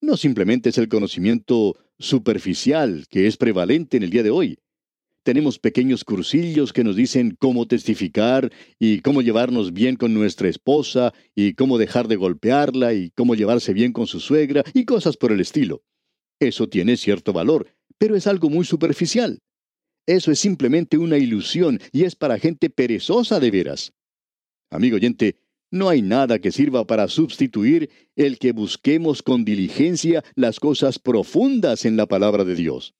no 0.00 0.16
simplemente 0.16 0.70
es 0.70 0.78
el 0.78 0.88
conocimiento 0.88 1.76
superficial 1.98 3.06
que 3.08 3.26
es 3.26 3.36
prevalente 3.36 3.96
en 3.96 4.02
el 4.02 4.10
día 4.10 4.22
de 4.22 4.30
hoy. 4.30 4.58
Tenemos 5.22 5.58
pequeños 5.58 6.04
cursillos 6.04 6.72
que 6.72 6.84
nos 6.84 6.94
dicen 6.94 7.36
cómo 7.36 7.66
testificar 7.66 8.52
y 8.78 9.00
cómo 9.00 9.22
llevarnos 9.22 9.72
bien 9.72 9.96
con 9.96 10.14
nuestra 10.14 10.48
esposa 10.48 11.12
y 11.34 11.54
cómo 11.54 11.78
dejar 11.78 12.06
de 12.06 12.14
golpearla 12.14 12.94
y 12.94 13.10
cómo 13.10 13.34
llevarse 13.34 13.72
bien 13.72 13.92
con 13.92 14.06
su 14.06 14.20
suegra 14.20 14.62
y 14.72 14.84
cosas 14.84 15.16
por 15.16 15.32
el 15.32 15.40
estilo. 15.40 15.82
Eso 16.38 16.68
tiene 16.68 16.96
cierto 16.96 17.32
valor, 17.32 17.66
pero 17.98 18.14
es 18.14 18.28
algo 18.28 18.48
muy 18.50 18.64
superficial. 18.64 19.40
Eso 20.06 20.30
es 20.30 20.38
simplemente 20.38 20.96
una 20.96 21.18
ilusión 21.18 21.80
y 21.90 22.04
es 22.04 22.14
para 22.14 22.38
gente 22.38 22.70
perezosa 22.70 23.40
de 23.40 23.50
veras. 23.50 23.95
Amigo 24.76 24.96
oyente, 24.96 25.36
no 25.70 25.88
hay 25.88 26.02
nada 26.02 26.38
que 26.38 26.52
sirva 26.52 26.86
para 26.86 27.08
sustituir 27.08 27.88
el 28.14 28.38
que 28.38 28.52
busquemos 28.52 29.22
con 29.22 29.44
diligencia 29.44 30.22
las 30.34 30.60
cosas 30.60 30.98
profundas 30.98 31.86
en 31.86 31.96
la 31.96 32.04
palabra 32.04 32.44
de 32.44 32.54
Dios. 32.54 32.94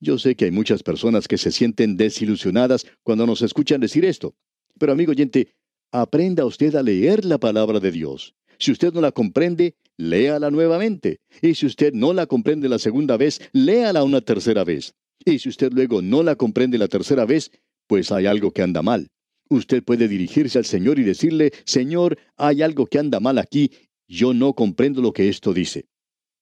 Yo 0.00 0.18
sé 0.18 0.34
que 0.34 0.46
hay 0.46 0.50
muchas 0.50 0.82
personas 0.82 1.28
que 1.28 1.36
se 1.36 1.52
sienten 1.52 1.98
desilusionadas 1.98 2.86
cuando 3.02 3.26
nos 3.26 3.42
escuchan 3.42 3.82
decir 3.82 4.04
esto. 4.06 4.34
Pero 4.78 4.92
amigo 4.92 5.12
oyente, 5.12 5.54
aprenda 5.92 6.46
usted 6.46 6.74
a 6.74 6.82
leer 6.82 7.26
la 7.26 7.36
palabra 7.36 7.80
de 7.80 7.92
Dios. 7.92 8.34
Si 8.58 8.72
usted 8.72 8.92
no 8.94 9.02
la 9.02 9.12
comprende, 9.12 9.76
léala 9.98 10.50
nuevamente. 10.50 11.20
Y 11.42 11.54
si 11.54 11.66
usted 11.66 11.92
no 11.92 12.14
la 12.14 12.26
comprende 12.26 12.68
la 12.68 12.78
segunda 12.78 13.18
vez, 13.18 13.40
léala 13.52 14.04
una 14.04 14.22
tercera 14.22 14.64
vez. 14.64 14.94
Y 15.22 15.38
si 15.38 15.50
usted 15.50 15.70
luego 15.72 16.00
no 16.00 16.22
la 16.22 16.36
comprende 16.36 16.78
la 16.78 16.88
tercera 16.88 17.26
vez, 17.26 17.50
pues 17.86 18.10
hay 18.10 18.24
algo 18.24 18.52
que 18.52 18.62
anda 18.62 18.80
mal. 18.80 19.10
Usted 19.48 19.82
puede 19.82 20.08
dirigirse 20.08 20.58
al 20.58 20.64
Señor 20.64 20.98
y 20.98 21.02
decirle, 21.02 21.52
Señor, 21.64 22.18
hay 22.36 22.62
algo 22.62 22.86
que 22.86 22.98
anda 22.98 23.20
mal 23.20 23.38
aquí, 23.38 23.70
yo 24.08 24.34
no 24.34 24.54
comprendo 24.54 25.02
lo 25.02 25.12
que 25.12 25.28
esto 25.28 25.52
dice. 25.52 25.86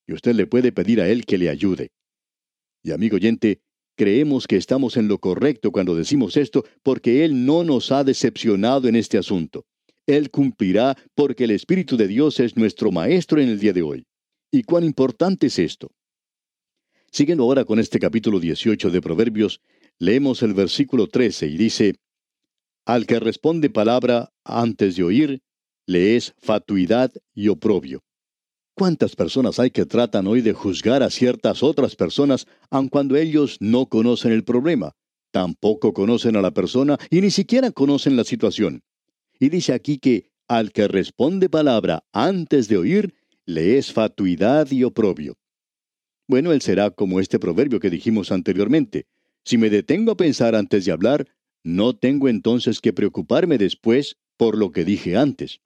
Y 0.07 0.15
usted 0.15 0.35
le 0.35 0.47
puede 0.47 0.73
pedir 0.73 1.01
a 1.01 1.09
Él 1.09 1.25
que 1.25 1.39
le 1.39 1.49
ayude. 1.49 1.91
Y 2.83 2.91
amigo 2.91 3.17
oyente, 3.17 3.61
creemos 3.97 4.47
que 4.47 4.57
estamos 4.57 4.97
en 4.97 5.09
lo 5.09 5.19
correcto 5.19 5.71
cuando 5.71 5.95
decimos 5.95 6.37
esto 6.37 6.65
porque 6.83 7.25
Él 7.25 7.45
no 7.47 7.65
nos 7.65 7.93
ha 7.93 8.05
decepcionado 8.05 8.89
en 8.89 8.97
este 8.97 9.19
asunto. 9.19 9.65
Él 10.07 10.31
cumplirá 10.31 10.97
porque 11.15 11.45
el 11.45 11.53
Espíritu 11.53 11.97
de 11.97 12.09
Dios 12.09 12.41
es 12.41 12.57
nuestro 12.57 12.91
Maestro 12.91 13.41
en 13.41 13.49
el 13.49 13.61
día 13.61 13.73
de 13.73 13.83
hoy. 13.83 14.07
¿Y 14.51 14.65
cuán 14.65 14.85
importante 14.85 15.47
es 15.47 15.59
esto? 15.59 15.93
Siguiendo 17.11 17.45
ahora 17.45 17.65
con 17.65 17.79
este 17.79 17.99
capítulo 17.99 18.41
18 18.41 18.91
de 18.91 19.01
Proverbios, 19.01 19.61
leemos 19.99 20.43
el 20.43 20.55
versículo 20.55 21.07
13 21.07 21.47
y 21.47 21.57
dice, 21.57 21.95
Al 22.85 23.07
que 23.07 23.21
responde 23.21 23.71
palabra 23.71 24.33
antes 24.45 24.97
de 24.97 25.05
oír, 25.05 25.43
le 25.87 26.17
es 26.17 26.35
fatuidad 26.39 27.13
y 27.33 27.49
oprobio. 27.49 28.03
¿Cuántas 28.75 29.15
personas 29.15 29.61
hay 29.61 29.71
que 29.71 29.87
tratan 29.87 30.27
hoy 30.27 30.41
de 30.41 30.53
juzgar 30.53 31.03
a 31.03 31.11
ciertas 31.11 31.63
otras 31.63 31.95
personas 31.95 32.47
aun 32.71 32.89
cuando 32.89 33.17
ellos 33.17 33.57
no 33.61 33.87
conocen 33.87 34.33
el 34.33 34.43
problema? 34.43 34.93
Tampoco 35.31 35.93
conocen 35.93 36.37
a 36.37 36.43
la 36.43 36.51
persona 36.51 36.99
y 37.09 37.21
ni 37.21 37.31
siquiera 37.31 37.71
conocen 37.71 38.17
la 38.17 38.25
situación. 38.25 38.83
Y 39.39 39.49
dice 39.49 39.75
aquí 39.75 39.99
que 39.99 40.33
al 40.49 40.73
que 40.73 40.89
responde 40.89 41.49
palabra 41.49 42.05
antes 42.13 42.69
de 42.69 42.79
oír, 42.79 43.15
le 43.47 43.79
es 43.79 43.93
fatuidad 43.93 44.71
y 44.71 44.83
oprobio. 44.85 45.39
Bueno, 46.27 46.53
él 46.53 46.63
será 46.63 46.91
como 46.91 47.21
este 47.21 47.39
proverbio 47.39 47.79
que 47.79 47.91
dijimos 47.91 48.33
anteriormente. 48.33 49.07
Si 49.45 49.57
me 49.59 49.71
detengo 49.71 50.13
a 50.13 50.17
pensar 50.17 50.55
antes 50.55 50.85
de 50.85 50.93
hablar, 50.93 51.27
no 51.65 51.95
tengo 51.95 52.29
entonces 52.29 52.81
que 52.81 52.93
preocuparme 52.93 53.59
después 53.59 54.17
por 54.37 54.57
lo 54.57 54.73
que 54.73 54.85
dije 54.85 55.17
antes. 55.17 55.61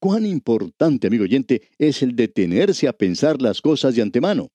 Cuán 0.00 0.24
importante, 0.26 1.08
amigo 1.08 1.24
oyente, 1.24 1.68
es 1.78 2.02
el 2.02 2.14
detenerse 2.14 2.88
a 2.88 2.92
pensar 2.92 3.42
las 3.42 3.60
cosas 3.60 3.94
de 3.96 4.02
antemano. 4.02 4.48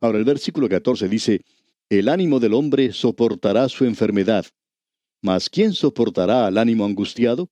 Ahora 0.00 0.18
el 0.18 0.24
versículo 0.24 0.68
14 0.68 1.08
dice, 1.08 1.44
El 1.88 2.08
ánimo 2.08 2.40
del 2.40 2.54
hombre 2.54 2.92
soportará 2.92 3.68
su 3.68 3.84
enfermedad, 3.84 4.46
mas 5.22 5.48
¿quién 5.48 5.72
soportará 5.72 6.46
al 6.46 6.58
ánimo 6.58 6.84
angustiado? 6.84 7.48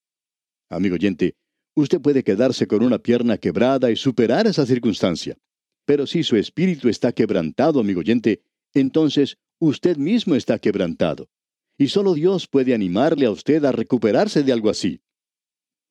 Amigo 0.69 0.97
oyente, 0.97 1.37
usted 1.75 2.00
puede 2.00 2.25
quedarse 2.25 2.67
con 2.67 2.83
una 2.83 2.99
pierna 2.99 3.39
quebrada 3.39 3.91
y 3.91 3.97
superar 3.97 4.49
esa 4.49 4.67
circunstancia. 4.67 5.37
Pero 5.85 6.07
si 6.07 6.25
su 6.25 6.37
espíritu 6.37 6.89
está 6.89 7.12
quebrantado, 7.12 7.81
amigo 7.81 8.00
oyente, 8.00 8.43
entonces 8.75 9.39
usted 9.61 9.97
mismo 9.97 10.35
está 10.35 10.59
quebrantado. 10.59 11.29
Y 11.81 11.89
solo 11.89 12.13
Dios 12.13 12.47
puede 12.47 12.75
animarle 12.75 13.25
a 13.25 13.31
usted 13.31 13.65
a 13.65 13.73
recuperarse 13.73 14.43
de 14.43 14.53
algo 14.53 14.69
así. 14.69 15.01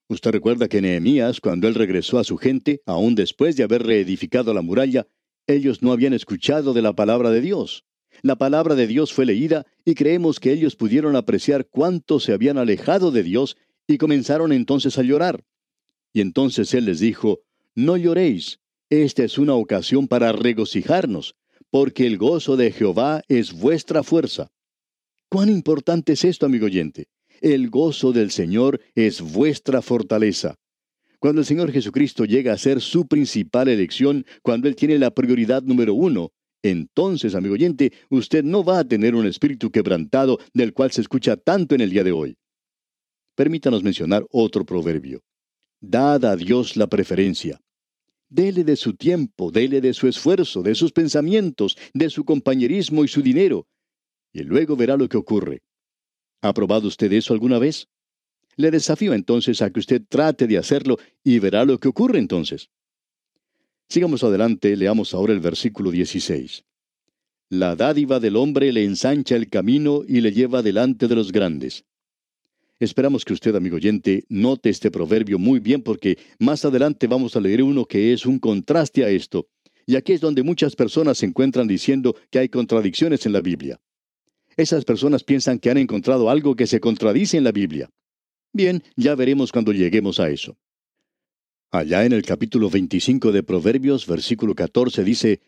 Usted 0.07 0.29
recuerda 0.29 0.67
que 0.67 0.81
Nehemías, 0.81 1.41
cuando 1.41 1.67
él 1.67 1.73
regresó 1.73 2.19
a 2.19 2.23
su 2.23 2.37
gente, 2.37 2.83
aún 2.85 3.15
después 3.15 3.55
de 3.55 3.63
haber 3.63 3.81
reedificado 3.81 4.53
la 4.53 4.61
muralla, 4.61 5.07
ellos 5.47 5.81
no 5.81 5.91
habían 5.91 6.13
escuchado 6.13 6.73
de 6.73 6.83
la 6.83 6.93
palabra 6.93 7.31
de 7.31 7.41
Dios. 7.41 7.85
La 8.21 8.35
palabra 8.35 8.75
de 8.75 8.85
Dios 8.85 9.13
fue 9.13 9.25
leída 9.25 9.65
y 9.83 9.95
creemos 9.95 10.39
que 10.39 10.51
ellos 10.51 10.75
pudieron 10.75 11.15
apreciar 11.15 11.65
cuánto 11.65 12.19
se 12.19 12.33
habían 12.33 12.59
alejado 12.59 13.09
de 13.09 13.23
Dios 13.23 13.57
y 13.87 13.97
comenzaron 13.97 14.53
entonces 14.53 14.99
a 14.99 15.01
llorar. 15.01 15.43
Y 16.13 16.21
entonces 16.21 16.71
él 16.75 16.85
les 16.85 16.99
dijo, 16.99 17.39
No 17.73 17.97
lloréis, 17.97 18.59
esta 18.91 19.23
es 19.23 19.39
una 19.39 19.55
ocasión 19.55 20.07
para 20.07 20.33
regocijarnos, 20.33 21.33
porque 21.71 22.05
el 22.05 22.19
gozo 22.19 22.57
de 22.57 22.71
Jehová 22.71 23.23
es 23.27 23.53
vuestra 23.53 24.03
fuerza. 24.03 24.51
¿Cuán 25.31 25.49
importante 25.49 26.13
es 26.13 26.25
esto, 26.25 26.47
amigo 26.47 26.65
oyente? 26.65 27.05
El 27.39 27.69
gozo 27.69 28.11
del 28.11 28.31
Señor 28.31 28.81
es 28.95 29.21
vuestra 29.21 29.83
fortaleza. 29.83 30.55
Cuando 31.19 31.41
el 31.41 31.45
Señor 31.45 31.71
Jesucristo 31.71 32.25
llega 32.25 32.51
a 32.51 32.57
ser 32.57 32.81
su 32.81 33.07
principal 33.07 33.67
elección, 33.67 34.25
cuando 34.41 34.67
Él 34.67 34.75
tiene 34.75 34.97
la 34.97 35.11
prioridad 35.11 35.61
número 35.61 35.93
uno, 35.93 36.31
entonces, 36.63 37.35
amigo 37.35 37.53
oyente, 37.53 37.93
usted 38.09 38.43
no 38.43 38.63
va 38.63 38.79
a 38.79 38.87
tener 38.87 39.13
un 39.13 39.27
espíritu 39.27 39.69
quebrantado 39.69 40.39
del 40.55 40.73
cual 40.73 40.91
se 40.91 41.01
escucha 41.01 41.37
tanto 41.37 41.75
en 41.75 41.81
el 41.81 41.91
día 41.91 42.03
de 42.03 42.11
hoy. 42.11 42.35
Permítanos 43.35 43.83
mencionar 43.83 44.25
otro 44.31 44.65
proverbio. 44.65 45.21
Dad 45.79 46.25
a 46.25 46.35
Dios 46.37 46.75
la 46.75 46.87
preferencia. 46.87 47.61
Dele 48.29 48.63
de 48.63 48.75
su 48.75 48.95
tiempo, 48.95 49.51
dele 49.51 49.79
de 49.79 49.93
su 49.93 50.07
esfuerzo, 50.07 50.63
de 50.63 50.73
sus 50.73 50.91
pensamientos, 50.91 51.77
de 51.93 52.09
su 52.09 52.25
compañerismo 52.25 53.03
y 53.03 53.07
su 53.07 53.21
dinero, 53.21 53.67
y 54.33 54.43
luego 54.43 54.75
verá 54.75 54.97
lo 54.97 55.07
que 55.09 55.17
ocurre. 55.17 55.61
¿Ha 56.41 56.53
probado 56.53 56.87
usted 56.87 57.11
eso 57.13 57.33
alguna 57.33 57.59
vez? 57.59 57.87
Le 58.55 58.71
desafío 58.71 59.13
entonces 59.13 59.61
a 59.61 59.69
que 59.71 59.79
usted 59.79 60.01
trate 60.07 60.47
de 60.47 60.57
hacerlo 60.57 60.97
y 61.23 61.39
verá 61.39 61.65
lo 61.65 61.79
que 61.79 61.87
ocurre 61.87 62.19
entonces. 62.19 62.69
Sigamos 63.87 64.23
adelante, 64.23 64.75
leamos 64.75 65.13
ahora 65.13 65.33
el 65.33 65.39
versículo 65.39 65.91
16. 65.91 66.63
La 67.49 67.75
dádiva 67.75 68.19
del 68.19 68.35
hombre 68.35 68.71
le 68.71 68.83
ensancha 68.83 69.35
el 69.35 69.49
camino 69.49 70.03
y 70.07 70.21
le 70.21 70.31
lleva 70.31 70.61
delante 70.61 71.07
de 71.07 71.15
los 71.15 71.31
grandes. 71.31 71.83
Esperamos 72.79 73.25
que 73.25 73.33
usted, 73.33 73.55
amigo 73.55 73.75
oyente, 73.75 74.23
note 74.29 74.69
este 74.69 74.91
proverbio 74.91 75.39
muy 75.39 75.59
bien 75.59 75.81
porque 75.81 76.17
más 76.37 76.63
adelante 76.63 77.07
vamos 77.07 77.35
a 77.35 77.41
leer 77.41 77.63
uno 77.63 77.85
que 77.85 78.13
es 78.13 78.25
un 78.25 78.39
contraste 78.39 79.03
a 79.03 79.09
esto. 79.09 79.47
Y 79.85 79.95
aquí 79.95 80.13
es 80.13 80.21
donde 80.21 80.43
muchas 80.43 80.75
personas 80.75 81.17
se 81.17 81.25
encuentran 81.25 81.67
diciendo 81.67 82.15
que 82.29 82.39
hay 82.39 82.49
contradicciones 82.49 83.25
en 83.25 83.33
la 83.33 83.41
Biblia. 83.41 83.79
Esas 84.59 84.83
personas 84.83 85.23
piensan 85.23 85.57
que 85.57 85.69
han 85.69 85.77
encontrado 85.77 86.29
algo 86.29 86.53
que 86.53 86.67
se 86.67 86.81
contradice 86.81 87.37
en 87.37 87.45
la 87.45 87.53
Biblia. 87.53 87.89
Bien, 88.51 88.83
ya 88.97 89.15
veremos 89.15 89.53
cuando 89.53 89.71
lleguemos 89.71 90.19
a 90.19 90.29
eso. 90.29 90.57
Allá 91.71 92.03
en 92.03 92.11
el 92.11 92.23
capítulo 92.23 92.69
25 92.69 93.31
de 93.31 93.41
Proverbios, 93.41 94.05
versículo 94.05 94.55
14 94.55 95.05
dice, 95.05 95.39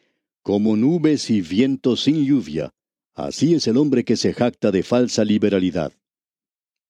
Como 0.41 0.77
nubes 0.77 1.29
y 1.29 1.41
viento 1.41 1.97
sin 1.97 2.23
lluvia, 2.23 2.73
así 3.13 3.53
es 3.53 3.67
el 3.67 3.75
hombre 3.75 4.05
que 4.05 4.15
se 4.15 4.31
jacta 4.31 4.71
de 4.71 4.81
falsa 4.81 5.25
liberalidad. 5.25 5.91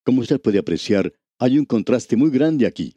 Como 0.04 0.20
usted 0.20 0.40
puede 0.40 0.60
apreciar, 0.60 1.12
hay 1.40 1.58
un 1.58 1.64
contraste 1.64 2.14
muy 2.14 2.30
grande 2.30 2.66
aquí. 2.66 2.94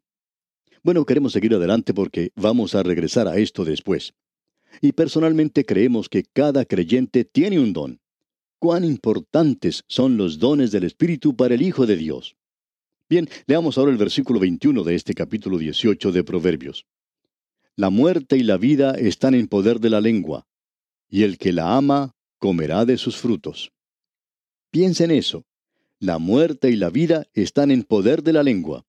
Bueno, 0.83 1.03
queremos 1.03 1.33
seguir 1.33 1.55
adelante 1.55 1.95
porque 1.95 2.29
vamos 2.35 2.75
a 2.75 2.83
regresar 2.83 3.27
a 3.27 3.37
esto 3.37 3.65
después. 3.65 4.13
Y 4.81 4.91
personalmente 4.91 5.65
creemos 5.65 6.09
que 6.09 6.25
cada 6.25 6.63
creyente 6.65 7.25
tiene 7.25 7.59
un 7.59 7.73
don. 7.73 8.04
Cuán 8.59 8.83
importantes 8.83 9.83
son 9.87 10.17
los 10.17 10.39
dones 10.39 10.71
del 10.71 10.85
Espíritu 10.85 11.35
para 11.35 11.55
el 11.55 11.61
Hijo 11.61 11.85
de 11.85 11.97
Dios. 11.97 12.35
Bien, 13.09 13.29
leamos 13.45 13.77
ahora 13.77 13.91
el 13.91 13.97
versículo 13.97 14.39
21 14.39 14.83
de 14.83 14.95
este 14.95 15.13
capítulo 15.13 15.57
18 15.57 16.11
de 16.11 16.23
Proverbios. 16.23 16.85
La 17.75 17.89
muerte 17.89 18.37
y 18.37 18.43
la 18.43 18.57
vida 18.57 18.91
están 18.91 19.35
en 19.35 19.47
poder 19.47 19.79
de 19.79 19.89
la 19.89 20.01
lengua, 20.01 20.47
y 21.09 21.23
el 21.23 21.37
que 21.37 21.51
la 21.51 21.75
ama 21.75 22.15
comerá 22.39 22.85
de 22.85 22.97
sus 22.97 23.17
frutos. 23.17 23.73
Piensa 24.71 25.03
en 25.03 25.11
eso. 25.11 25.45
La 25.99 26.17
muerte 26.17 26.69
y 26.69 26.75
la 26.75 26.89
vida 26.89 27.27
están 27.33 27.71
en 27.71 27.83
poder 27.83 28.23
de 28.23 28.33
la 28.33 28.43
lengua. 28.43 28.85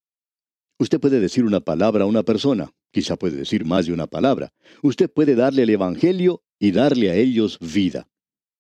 Usted 0.79 1.01
puede 1.01 1.21
decir 1.21 1.45
una 1.45 1.61
palabra 1.61 2.05
a 2.05 2.07
una 2.07 2.23
persona, 2.23 2.73
quizá 2.91 3.17
puede 3.17 3.37
decir 3.37 3.65
más 3.65 3.87
de 3.87 3.93
una 3.93 4.07
palabra. 4.07 4.53
Usted 4.83 5.11
puede 5.11 5.35
darle 5.35 5.63
el 5.63 5.71
Evangelio 5.71 6.43
y 6.59 6.71
darle 6.71 7.11
a 7.11 7.15
ellos 7.15 7.59
vida. 7.61 8.09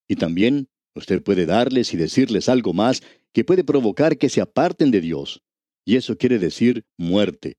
Y 0.09 0.17
también 0.17 0.69
usted 0.97 1.23
puede 1.23 1.47
darles 1.47 1.93
y 1.95 1.97
decirles 1.97 2.49
algo 2.49 2.73
más 2.73 3.03
que 3.33 3.45
puede 3.45 3.65
provocar 3.65 4.19
que 4.19 4.29
se 4.29 4.41
aparten 4.41 4.91
de 4.91 5.01
Dios. 5.01 5.43
Y 5.85 5.97
eso 5.97 6.17
quiere 6.17 6.39
decir 6.39 6.85
muerte. 6.97 7.57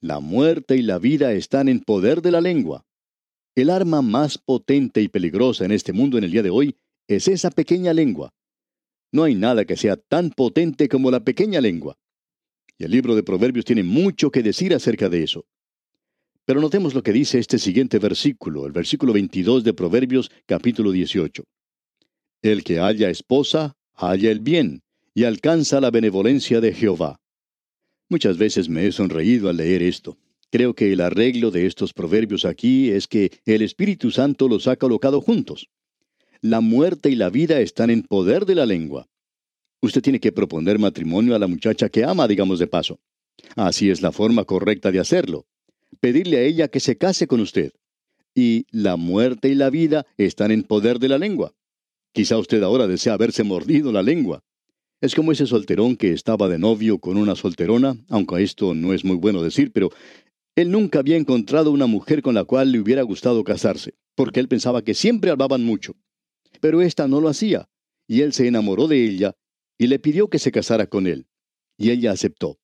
La 0.00 0.20
muerte 0.20 0.76
y 0.76 0.82
la 0.82 0.98
vida 0.98 1.32
están 1.32 1.68
en 1.68 1.80
poder 1.80 2.22
de 2.22 2.30
la 2.30 2.40
lengua. 2.40 2.84
El 3.54 3.70
arma 3.70 4.02
más 4.02 4.38
potente 4.38 5.00
y 5.00 5.08
peligrosa 5.08 5.64
en 5.64 5.72
este 5.72 5.92
mundo 5.92 6.18
en 6.18 6.24
el 6.24 6.30
día 6.30 6.42
de 6.42 6.50
hoy 6.50 6.76
es 7.08 7.28
esa 7.28 7.50
pequeña 7.50 7.92
lengua. 7.92 8.32
No 9.12 9.24
hay 9.24 9.34
nada 9.34 9.64
que 9.64 9.76
sea 9.76 9.96
tan 9.96 10.30
potente 10.30 10.88
como 10.88 11.10
la 11.10 11.20
pequeña 11.20 11.60
lengua. 11.60 11.98
Y 12.78 12.84
el 12.84 12.90
libro 12.90 13.14
de 13.14 13.22
Proverbios 13.22 13.64
tiene 13.64 13.82
mucho 13.82 14.30
que 14.30 14.42
decir 14.42 14.74
acerca 14.74 15.08
de 15.08 15.22
eso. 15.22 15.44
Pero 16.44 16.60
notemos 16.60 16.94
lo 16.94 17.02
que 17.02 17.12
dice 17.12 17.38
este 17.38 17.58
siguiente 17.58 17.98
versículo, 17.98 18.66
el 18.66 18.72
versículo 18.72 19.12
22 19.12 19.62
de 19.62 19.74
Proverbios 19.74 20.30
capítulo 20.46 20.90
18. 20.90 21.44
El 22.42 22.64
que 22.64 22.80
haya 22.80 23.08
esposa, 23.08 23.76
halla 23.94 24.32
el 24.32 24.40
bien, 24.40 24.82
y 25.14 25.24
alcanza 25.24 25.80
la 25.80 25.92
benevolencia 25.92 26.60
de 26.60 26.74
Jehová. 26.74 27.20
Muchas 28.08 28.36
veces 28.36 28.68
me 28.68 28.84
he 28.84 28.90
sonreído 28.90 29.48
al 29.48 29.58
leer 29.58 29.80
esto. 29.80 30.18
Creo 30.50 30.74
que 30.74 30.92
el 30.92 31.00
arreglo 31.00 31.52
de 31.52 31.66
estos 31.66 31.92
proverbios 31.92 32.44
aquí 32.44 32.90
es 32.90 33.06
que 33.06 33.30
el 33.46 33.62
Espíritu 33.62 34.10
Santo 34.10 34.48
los 34.48 34.66
ha 34.66 34.76
colocado 34.76 35.20
juntos. 35.20 35.68
La 36.40 36.60
muerte 36.60 37.10
y 37.10 37.14
la 37.14 37.30
vida 37.30 37.60
están 37.60 37.90
en 37.90 38.02
poder 38.02 38.44
de 38.44 38.56
la 38.56 38.66
lengua. 38.66 39.06
Usted 39.80 40.02
tiene 40.02 40.18
que 40.18 40.32
proponer 40.32 40.80
matrimonio 40.80 41.36
a 41.36 41.38
la 41.38 41.46
muchacha 41.46 41.88
que 41.88 42.04
ama, 42.04 42.26
digamos 42.26 42.58
de 42.58 42.66
paso. 42.66 42.98
Así 43.54 43.88
es 43.88 44.02
la 44.02 44.10
forma 44.10 44.44
correcta 44.44 44.90
de 44.90 44.98
hacerlo. 44.98 45.46
Pedirle 46.00 46.38
a 46.38 46.42
ella 46.42 46.66
que 46.68 46.80
se 46.80 46.98
case 46.98 47.28
con 47.28 47.40
usted. 47.40 47.72
Y 48.34 48.66
la 48.72 48.96
muerte 48.96 49.48
y 49.48 49.54
la 49.54 49.70
vida 49.70 50.06
están 50.16 50.50
en 50.50 50.64
poder 50.64 50.98
de 50.98 51.08
la 51.08 51.18
lengua. 51.18 51.54
Quizá 52.12 52.38
usted 52.38 52.62
ahora 52.62 52.86
desea 52.86 53.14
haberse 53.14 53.42
mordido 53.42 53.90
la 53.90 54.02
lengua. 54.02 54.42
Es 55.00 55.14
como 55.14 55.32
ese 55.32 55.46
solterón 55.46 55.96
que 55.96 56.12
estaba 56.12 56.48
de 56.48 56.58
novio 56.58 56.98
con 56.98 57.16
una 57.16 57.34
solterona, 57.34 57.96
aunque 58.08 58.42
esto 58.42 58.74
no 58.74 58.92
es 58.92 59.04
muy 59.04 59.16
bueno 59.16 59.42
decir, 59.42 59.72
pero 59.72 59.90
él 60.54 60.70
nunca 60.70 60.98
había 60.98 61.16
encontrado 61.16 61.70
una 61.70 61.86
mujer 61.86 62.20
con 62.22 62.34
la 62.34 62.44
cual 62.44 62.70
le 62.70 62.78
hubiera 62.78 63.02
gustado 63.02 63.42
casarse, 63.42 63.94
porque 64.14 64.40
él 64.40 64.48
pensaba 64.48 64.82
que 64.82 64.94
siempre 64.94 65.30
hablaban 65.30 65.64
mucho. 65.64 65.96
Pero 66.60 66.82
ésta 66.82 67.08
no 67.08 67.20
lo 67.20 67.28
hacía, 67.28 67.68
y 68.06 68.20
él 68.20 68.34
se 68.34 68.46
enamoró 68.46 68.86
de 68.86 69.04
ella 69.04 69.34
y 69.78 69.86
le 69.86 69.98
pidió 69.98 70.28
que 70.28 70.38
se 70.38 70.52
casara 70.52 70.86
con 70.86 71.06
él. 71.06 71.26
Y 71.78 71.90
ella 71.90 72.12
aceptó. 72.12 72.60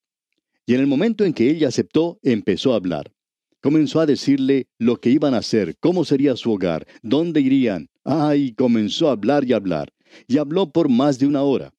Y 0.66 0.74
en 0.74 0.80
el 0.80 0.86
momento 0.86 1.24
en 1.24 1.32
que 1.32 1.50
ella 1.50 1.68
aceptó, 1.68 2.20
empezó 2.22 2.74
a 2.74 2.76
hablar. 2.76 3.12
Comenzó 3.60 4.00
a 4.00 4.06
decirle 4.06 4.68
lo 4.78 5.00
que 5.00 5.10
iban 5.10 5.34
a 5.34 5.38
hacer, 5.38 5.76
cómo 5.80 6.04
sería 6.04 6.36
su 6.36 6.52
hogar, 6.52 6.86
dónde 7.02 7.40
irían. 7.40 7.88
Ay, 8.10 8.54
comenzó 8.54 9.10
a 9.10 9.12
hablar 9.12 9.44
y 9.44 9.52
hablar. 9.52 9.92
Y 10.26 10.38
habló 10.38 10.72
por 10.72 10.88
más 10.88 11.18
de 11.18 11.26
una 11.26 11.42
hora. 11.42 11.74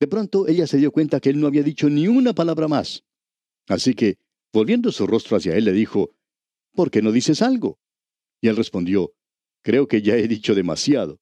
De 0.00 0.08
pronto 0.08 0.48
ella 0.48 0.66
se 0.66 0.78
dio 0.78 0.90
cuenta 0.90 1.20
que 1.20 1.30
él 1.30 1.38
no 1.38 1.46
había 1.46 1.62
dicho 1.62 1.88
ni 1.88 2.08
una 2.08 2.34
palabra 2.34 2.66
más. 2.66 3.04
Así 3.68 3.94
que, 3.94 4.18
volviendo 4.52 4.90
su 4.90 5.06
rostro 5.06 5.36
hacia 5.36 5.54
él, 5.54 5.64
le 5.64 5.72
dijo, 5.72 6.10
¿Por 6.74 6.90
qué 6.90 7.00
no 7.00 7.12
dices 7.12 7.42
algo? 7.42 7.78
Y 8.40 8.48
él 8.48 8.56
respondió, 8.56 9.12
Creo 9.62 9.86
que 9.86 10.02
ya 10.02 10.16
he 10.16 10.26
dicho 10.26 10.52
demasiado. 10.52 11.20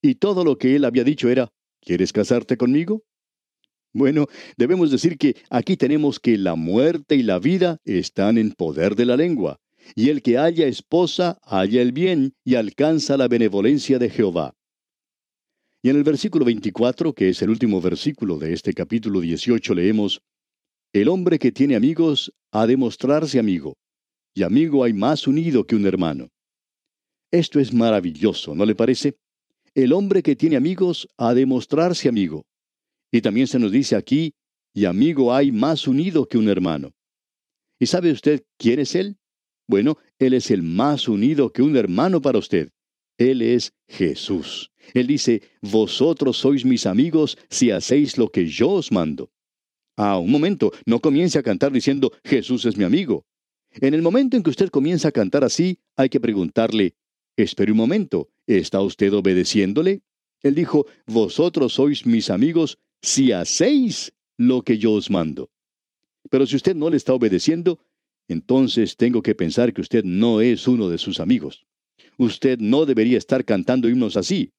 Y 0.00 0.14
todo 0.14 0.44
lo 0.44 0.56
que 0.56 0.76
él 0.76 0.84
había 0.84 1.02
dicho 1.02 1.28
era, 1.28 1.52
¿Quieres 1.80 2.12
casarte 2.12 2.56
conmigo? 2.56 3.02
Bueno, 3.92 4.26
debemos 4.58 4.92
decir 4.92 5.18
que 5.18 5.34
aquí 5.50 5.76
tenemos 5.76 6.20
que 6.20 6.38
la 6.38 6.54
muerte 6.54 7.16
y 7.16 7.24
la 7.24 7.40
vida 7.40 7.78
están 7.84 8.38
en 8.38 8.52
poder 8.52 8.94
de 8.94 9.06
la 9.06 9.16
lengua, 9.16 9.58
y 9.94 10.08
el 10.08 10.22
que 10.22 10.38
haya 10.38 10.66
esposa 10.66 11.38
halla 11.42 11.82
el 11.82 11.92
bien 11.92 12.34
y 12.44 12.54
alcanza 12.54 13.16
la 13.16 13.28
benevolencia 13.28 13.98
de 13.98 14.10
Jehová. 14.10 14.54
Y 15.82 15.90
en 15.90 15.96
el 15.96 16.04
versículo 16.04 16.44
24, 16.44 17.14
que 17.14 17.30
es 17.30 17.40
el 17.42 17.50
último 17.50 17.80
versículo 17.80 18.38
de 18.38 18.52
este 18.52 18.74
capítulo 18.74 19.20
18, 19.20 19.74
leemos, 19.74 20.20
El 20.92 21.08
hombre 21.08 21.38
que 21.38 21.52
tiene 21.52 21.74
amigos 21.74 22.32
ha 22.52 22.66
de 22.66 22.76
mostrarse 22.76 23.38
amigo, 23.38 23.76
y 24.34 24.42
amigo 24.42 24.84
hay 24.84 24.92
más 24.92 25.26
unido 25.26 25.66
que 25.66 25.76
un 25.76 25.86
hermano. 25.86 26.28
Esto 27.30 27.60
es 27.60 27.72
maravilloso, 27.72 28.54
¿no 28.54 28.66
le 28.66 28.74
parece? 28.74 29.16
El 29.74 29.92
hombre 29.92 30.22
que 30.22 30.36
tiene 30.36 30.56
amigos 30.56 31.08
ha 31.16 31.32
de 31.32 31.46
mostrarse 31.46 32.08
amigo. 32.08 32.44
Y 33.12 33.20
también 33.22 33.46
se 33.46 33.58
nos 33.58 33.72
dice 33.72 33.96
aquí, 33.96 34.34
y 34.74 34.84
amigo 34.84 35.32
hay 35.32 35.52
más 35.52 35.86
unido 35.86 36.26
que 36.26 36.38
un 36.38 36.48
hermano. 36.48 36.92
¿Y 37.78 37.86
sabe 37.86 38.12
usted 38.12 38.44
quién 38.58 38.80
es 38.80 38.94
él? 38.94 39.16
Bueno, 39.70 39.98
él 40.18 40.34
es 40.34 40.50
el 40.50 40.64
más 40.64 41.06
unido 41.06 41.52
que 41.52 41.62
un 41.62 41.76
hermano 41.76 42.20
para 42.20 42.38
usted. 42.38 42.72
Él 43.18 43.40
es 43.40 43.72
Jesús. 43.86 44.72
Él 44.94 45.06
dice, 45.06 45.42
vosotros 45.62 46.38
sois 46.38 46.64
mis 46.64 46.86
amigos 46.86 47.38
si 47.50 47.70
hacéis 47.70 48.18
lo 48.18 48.32
que 48.32 48.48
yo 48.48 48.70
os 48.70 48.90
mando. 48.90 49.30
Ah, 49.96 50.18
un 50.18 50.32
momento, 50.32 50.72
no 50.86 50.98
comience 50.98 51.38
a 51.38 51.44
cantar 51.44 51.70
diciendo, 51.70 52.10
Jesús 52.24 52.64
es 52.64 52.76
mi 52.76 52.82
amigo. 52.82 53.26
En 53.70 53.94
el 53.94 54.02
momento 54.02 54.36
en 54.36 54.42
que 54.42 54.50
usted 54.50 54.70
comienza 54.70 55.06
a 55.06 55.12
cantar 55.12 55.44
así, 55.44 55.78
hay 55.94 56.08
que 56.08 56.18
preguntarle, 56.18 56.96
espere 57.36 57.70
un 57.70 57.78
momento, 57.78 58.28
¿está 58.48 58.80
usted 58.80 59.14
obedeciéndole? 59.14 60.02
Él 60.42 60.56
dijo, 60.56 60.86
vosotros 61.06 61.74
sois 61.74 62.04
mis 62.06 62.28
amigos 62.28 62.80
si 63.02 63.30
hacéis 63.30 64.12
lo 64.36 64.62
que 64.62 64.78
yo 64.78 64.94
os 64.94 65.10
mando. 65.10 65.48
Pero 66.28 66.44
si 66.44 66.56
usted 66.56 66.74
no 66.74 66.90
le 66.90 66.96
está 66.96 67.14
obedeciendo, 67.14 67.78
entonces 68.32 68.96
tengo 68.96 69.22
que 69.22 69.34
pensar 69.34 69.72
que 69.72 69.80
usted 69.80 70.04
no 70.04 70.40
es 70.40 70.68
uno 70.68 70.88
de 70.88 70.98
sus 70.98 71.18
amigos. 71.18 71.66
Usted 72.16 72.58
no 72.60 72.86
debería 72.86 73.18
estar 73.18 73.44
cantando 73.44 73.88
himnos 73.88 74.16
así. 74.16 74.52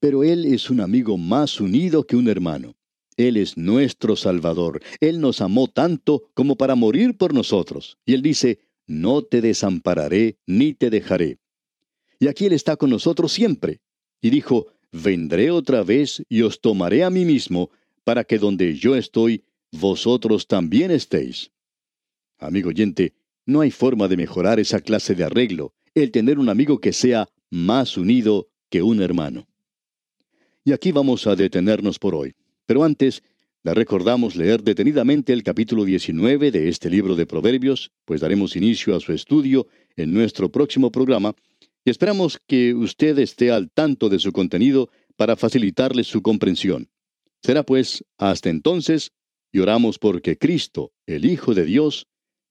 Pero 0.00 0.22
Él 0.22 0.44
es 0.44 0.70
un 0.70 0.80
amigo 0.80 1.16
más 1.16 1.60
unido 1.60 2.04
que 2.06 2.16
un 2.16 2.28
hermano. 2.28 2.74
Él 3.16 3.36
es 3.36 3.56
nuestro 3.56 4.16
Salvador. 4.16 4.82
Él 5.00 5.20
nos 5.20 5.40
amó 5.40 5.68
tanto 5.68 6.30
como 6.34 6.56
para 6.56 6.74
morir 6.74 7.16
por 7.16 7.32
nosotros. 7.32 7.96
Y 8.04 8.14
Él 8.14 8.22
dice, 8.22 8.60
no 8.86 9.22
te 9.22 9.40
desampararé 9.40 10.36
ni 10.46 10.74
te 10.74 10.90
dejaré. 10.90 11.38
Y 12.18 12.28
aquí 12.28 12.46
Él 12.46 12.52
está 12.52 12.76
con 12.76 12.90
nosotros 12.90 13.32
siempre. 13.32 13.80
Y 14.20 14.28
dijo, 14.30 14.66
vendré 14.92 15.50
otra 15.50 15.82
vez 15.82 16.22
y 16.28 16.42
os 16.42 16.60
tomaré 16.60 17.02
a 17.02 17.10
mí 17.10 17.24
mismo, 17.24 17.70
para 18.04 18.24
que 18.24 18.38
donde 18.38 18.74
yo 18.74 18.94
estoy, 18.96 19.44
vosotros 19.72 20.46
también 20.46 20.90
estéis. 20.90 21.50
Amigo 22.40 22.70
oyente, 22.70 23.12
no 23.46 23.60
hay 23.60 23.70
forma 23.70 24.08
de 24.08 24.16
mejorar 24.16 24.58
esa 24.58 24.80
clase 24.80 25.14
de 25.14 25.24
arreglo, 25.24 25.74
el 25.94 26.10
tener 26.10 26.38
un 26.38 26.48
amigo 26.48 26.80
que 26.80 26.92
sea 26.92 27.28
más 27.50 27.96
unido 27.96 28.48
que 28.70 28.82
un 28.82 29.02
hermano. 29.02 29.46
Y 30.64 30.72
aquí 30.72 30.92
vamos 30.92 31.26
a 31.26 31.36
detenernos 31.36 31.98
por 31.98 32.14
hoy. 32.14 32.34
Pero 32.66 32.84
antes, 32.84 33.22
le 33.62 33.74
recordamos 33.74 34.36
leer 34.36 34.62
detenidamente 34.62 35.34
el 35.34 35.42
capítulo 35.42 35.84
19 35.84 36.50
de 36.50 36.68
este 36.68 36.88
libro 36.88 37.14
de 37.14 37.26
Proverbios, 37.26 37.92
pues 38.06 38.22
daremos 38.22 38.56
inicio 38.56 38.96
a 38.96 39.00
su 39.00 39.12
estudio 39.12 39.66
en 39.96 40.14
nuestro 40.14 40.50
próximo 40.50 40.90
programa, 40.90 41.34
y 41.84 41.90
esperamos 41.90 42.38
que 42.46 42.74
usted 42.74 43.18
esté 43.18 43.50
al 43.50 43.70
tanto 43.70 44.08
de 44.08 44.18
su 44.18 44.32
contenido 44.32 44.90
para 45.16 45.36
facilitarle 45.36 46.04
su 46.04 46.22
comprensión. 46.22 46.88
Será 47.42 47.62
pues 47.62 48.04
hasta 48.16 48.48
entonces, 48.48 49.12
y 49.52 49.58
oramos 49.58 49.98
porque 49.98 50.38
Cristo, 50.38 50.92
el 51.06 51.24
Hijo 51.24 51.52
de 51.52 51.64
Dios, 51.64 52.06